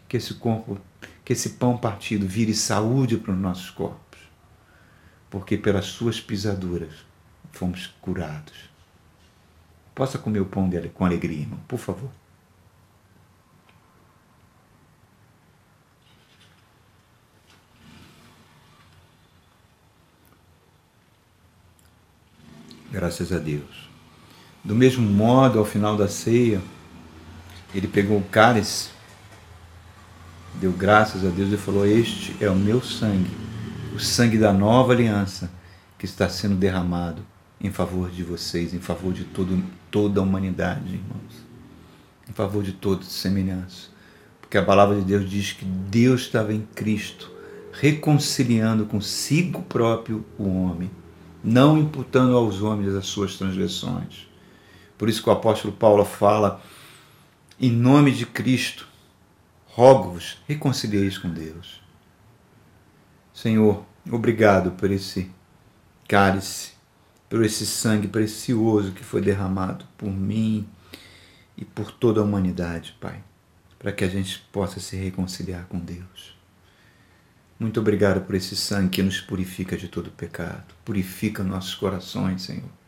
Que 0.08 0.16
esse 0.16 0.34
corpo, 0.34 0.80
que 1.28 1.34
esse 1.34 1.50
pão 1.50 1.76
partido 1.76 2.26
vire 2.26 2.54
saúde 2.54 3.18
para 3.18 3.34
os 3.34 3.38
nossos 3.38 3.68
corpos. 3.68 4.18
Porque 5.28 5.58
pelas 5.58 5.84
suas 5.84 6.18
pisaduras 6.18 7.04
fomos 7.52 7.86
curados. 8.00 8.70
Possa 9.94 10.16
comer 10.16 10.40
o 10.40 10.46
pão 10.46 10.70
dele 10.70 10.88
com 10.88 11.04
alegria, 11.04 11.40
irmão, 11.40 11.60
por 11.68 11.78
favor. 11.78 12.08
Graças 22.90 23.30
a 23.34 23.38
Deus. 23.38 23.90
Do 24.64 24.74
mesmo 24.74 25.06
modo, 25.06 25.58
ao 25.58 25.66
final 25.66 25.94
da 25.94 26.08
ceia, 26.08 26.62
ele 27.74 27.86
pegou 27.86 28.16
o 28.16 28.24
cálice, 28.24 28.96
deu 30.54 30.72
graças 30.72 31.24
a 31.24 31.28
Deus 31.28 31.52
e 31.52 31.56
falou: 31.56 31.86
Este 31.86 32.36
é 32.40 32.50
o 32.50 32.54
meu 32.54 32.82
sangue, 32.82 33.30
o 33.94 33.98
sangue 33.98 34.38
da 34.38 34.52
nova 34.52 34.92
aliança 34.92 35.50
que 35.98 36.04
está 36.04 36.28
sendo 36.28 36.56
derramado 36.56 37.22
em 37.60 37.70
favor 37.70 38.10
de 38.10 38.22
vocês, 38.22 38.72
em 38.72 38.80
favor 38.80 39.12
de 39.12 39.24
todo, 39.24 39.62
toda 39.90 40.20
a 40.20 40.22
humanidade, 40.22 40.94
irmãos, 40.94 41.46
em 42.28 42.32
favor 42.32 42.62
de 42.62 42.72
todos 42.72 43.08
semelhança. 43.08 43.88
Porque 44.40 44.56
a 44.56 44.64
palavra 44.64 44.96
de 44.96 45.02
Deus 45.02 45.28
diz 45.28 45.52
que 45.52 45.64
Deus 45.64 46.22
estava 46.22 46.54
em 46.54 46.66
Cristo, 46.74 47.30
reconciliando 47.72 48.86
consigo 48.86 49.62
próprio 49.62 50.24
o 50.38 50.48
homem, 50.48 50.90
não 51.42 51.76
imputando 51.76 52.36
aos 52.36 52.62
homens 52.62 52.94
as 52.94 53.06
suas 53.06 53.36
transgressões 53.36 54.28
por 54.98 55.08
isso 55.08 55.22
que 55.22 55.28
o 55.28 55.32
apóstolo 55.32 55.72
Paulo 55.72 56.04
fala, 56.04 56.60
em 57.60 57.70
nome 57.70 58.10
de 58.10 58.26
Cristo, 58.26 58.88
rogo-vos, 59.78 60.38
reconcilieis 60.48 61.16
com 61.16 61.30
Deus. 61.30 61.80
Senhor, 63.32 63.86
obrigado 64.10 64.72
por 64.72 64.90
esse 64.90 65.30
cálice, 66.08 66.72
por 67.30 67.44
esse 67.44 67.64
sangue 67.64 68.08
precioso 68.08 68.90
que 68.90 69.04
foi 69.04 69.20
derramado 69.20 69.84
por 69.96 70.10
mim 70.10 70.68
e 71.56 71.64
por 71.64 71.92
toda 71.92 72.20
a 72.20 72.24
humanidade, 72.24 72.96
Pai, 73.00 73.22
para 73.78 73.92
que 73.92 74.02
a 74.02 74.08
gente 74.08 74.40
possa 74.50 74.80
se 74.80 74.96
reconciliar 74.96 75.66
com 75.66 75.78
Deus. 75.78 76.36
Muito 77.60 77.78
obrigado 77.78 78.22
por 78.22 78.34
esse 78.34 78.56
sangue 78.56 78.96
que 78.96 79.02
nos 79.04 79.20
purifica 79.20 79.76
de 79.76 79.86
todo 79.86 80.10
pecado, 80.10 80.74
purifica 80.84 81.44
nossos 81.44 81.76
corações, 81.76 82.42
Senhor 82.42 82.78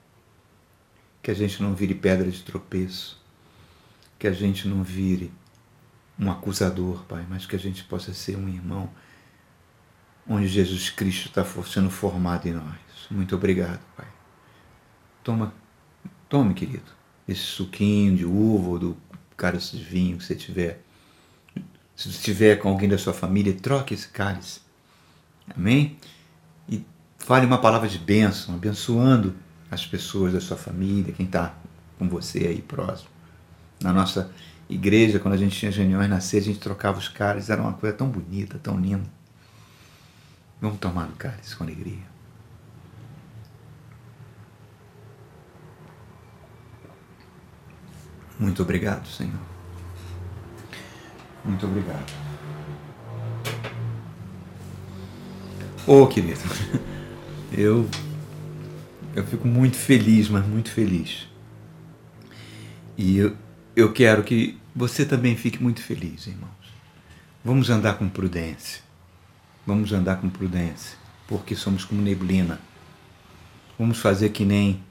que 1.23 1.31
a 1.31 1.35
gente 1.35 1.63
não 1.63 1.75
vire 1.75 1.95
pedra 1.95 2.31
de 2.31 2.43
tropeço, 2.43 3.21
que 4.19 4.27
a 4.27 4.33
gente 4.33 4.67
não 4.67 4.83
vire 4.83 5.31
um 6.21 6.31
acusador, 6.31 7.03
Pai, 7.09 7.25
mas 7.29 7.47
que 7.47 7.57
a 7.57 7.59
gente 7.59 7.83
possa 7.85 8.13
ser 8.13 8.37
um 8.37 8.47
irmão 8.47 8.91
onde 10.29 10.47
Jesus 10.47 10.91
Cristo 10.91 11.29
está 11.29 11.45
sendo 11.65 11.89
formado 11.89 12.47
em 12.47 12.53
nós. 12.53 12.77
Muito 13.11 13.35
obrigado, 13.35 13.81
Pai. 13.97 14.07
Toma, 15.25 15.55
tome, 16.29 16.53
querido, 16.53 16.93
esse 17.27 17.41
suquinho 17.41 18.17
de 18.17 18.27
uva 18.27 18.69
ou 18.69 18.79
do 18.79 18.97
cálice 19.37 19.79
de 19.79 19.83
vinho 19.83 20.19
que 20.19 20.25
você 20.25 20.35
tiver. 20.35 20.83
Se 21.97 22.09
estiver 22.11 22.57
com 22.57 22.69
alguém 22.69 22.89
da 22.89 22.99
sua 22.99 23.15
família, 23.15 23.55
troque 23.55 23.95
esse 23.95 24.09
cálice. 24.09 24.61
Amém? 25.57 25.97
E 26.69 26.85
fale 27.19 27.47
uma 27.47 27.59
palavra 27.59 27.89
de 27.89 27.99
bênção, 27.99 28.55
abençoando 28.55 29.35
as 29.71 29.87
pessoas 29.87 30.33
da 30.33 30.41
sua 30.41 30.57
família, 30.57 31.13
quem 31.13 31.27
está 31.27 31.55
com 31.99 32.09
você 32.09 32.47
aí 32.47 32.63
próximo. 32.63 33.11
Na 33.83 33.93
nossa 33.93 34.31
igreja, 34.71 35.19
quando 35.19 35.35
a 35.35 35.37
gente 35.37 35.59
tinha 35.59 35.71
reuniões 35.71 36.09
na 36.09 36.17
a 36.17 36.21
gente 36.21 36.59
trocava 36.59 36.99
os 36.99 37.09
cálices, 37.09 37.51
era 37.51 37.61
uma 37.61 37.73
coisa 37.73 37.97
tão 37.97 38.09
bonita, 38.09 38.59
tão 38.63 38.79
linda. 38.79 39.11
Vamos 40.61 40.79
tomar 40.79 41.09
o 41.09 41.13
cálice 41.13 41.57
com 41.57 41.65
alegria. 41.65 42.11
Muito 48.39 48.63
obrigado, 48.63 49.07
Senhor. 49.07 49.41
Muito 51.45 51.67
obrigado. 51.67 52.13
Ô, 55.87 56.03
oh, 56.03 56.07
querido, 56.07 56.41
eu, 57.53 57.89
eu 59.15 59.25
fico 59.27 59.49
muito 59.49 59.77
feliz, 59.77 60.29
mas 60.29 60.47
muito 60.47 60.71
feliz. 60.71 61.27
E 62.97 63.17
eu, 63.17 63.37
eu 63.75 63.93
quero 63.93 64.23
que 64.23 64.60
você 64.75 65.05
também 65.05 65.37
fique 65.37 65.63
muito 65.63 65.83
feliz, 65.83 66.27
irmãos. 66.27 66.51
Vamos 67.45 67.71
andar 67.71 67.95
com 67.95 68.09
prudência. 68.09 68.83
Vamos 69.67 69.93
andar 69.93 70.21
com 70.21 70.29
prudência, 70.29 70.97
porque 71.27 71.55
somos 71.55 71.85
como 71.85 72.01
neblina. 72.01 72.61
Vamos 73.79 73.99
fazer 73.99 74.31
que 74.31 74.45
nem 74.45 74.83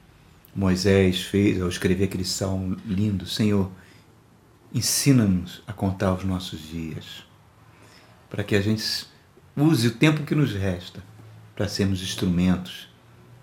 Moisés 0.54 1.22
fez 1.22 1.60
ao 1.60 1.68
escrever 1.68 2.04
aquele 2.04 2.24
salmo 2.24 2.76
lindo: 2.86 3.26
Senhor, 3.26 3.70
ensina-nos 4.72 5.62
a 5.66 5.72
contar 5.72 6.12
os 6.14 6.24
nossos 6.24 6.60
dias, 6.60 7.24
para 8.28 8.44
que 8.44 8.54
a 8.54 8.60
gente 8.60 9.06
use 9.56 9.88
o 9.88 9.94
tempo 9.94 10.24
que 10.24 10.34
nos 10.34 10.52
resta 10.52 11.02
para 11.54 11.68
sermos 11.68 12.02
instrumentos 12.02 12.88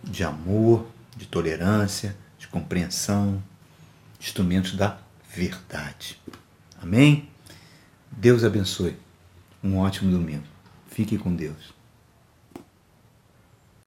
de 0.04 0.24
amor, 0.24 0.88
de 1.16 1.28
tolerância, 1.28 2.18
de 2.38 2.48
compreensão, 2.48 3.44
instrumentos 4.20 4.76
da 4.76 4.98
verdade. 5.38 6.20
Amém? 6.82 7.30
Deus 8.12 8.44
abençoe. 8.44 8.98
Um 9.64 9.78
ótimo 9.78 10.10
domingo. 10.12 10.44
Fique 10.90 11.16
com 11.16 11.36
Deus. 11.36 11.77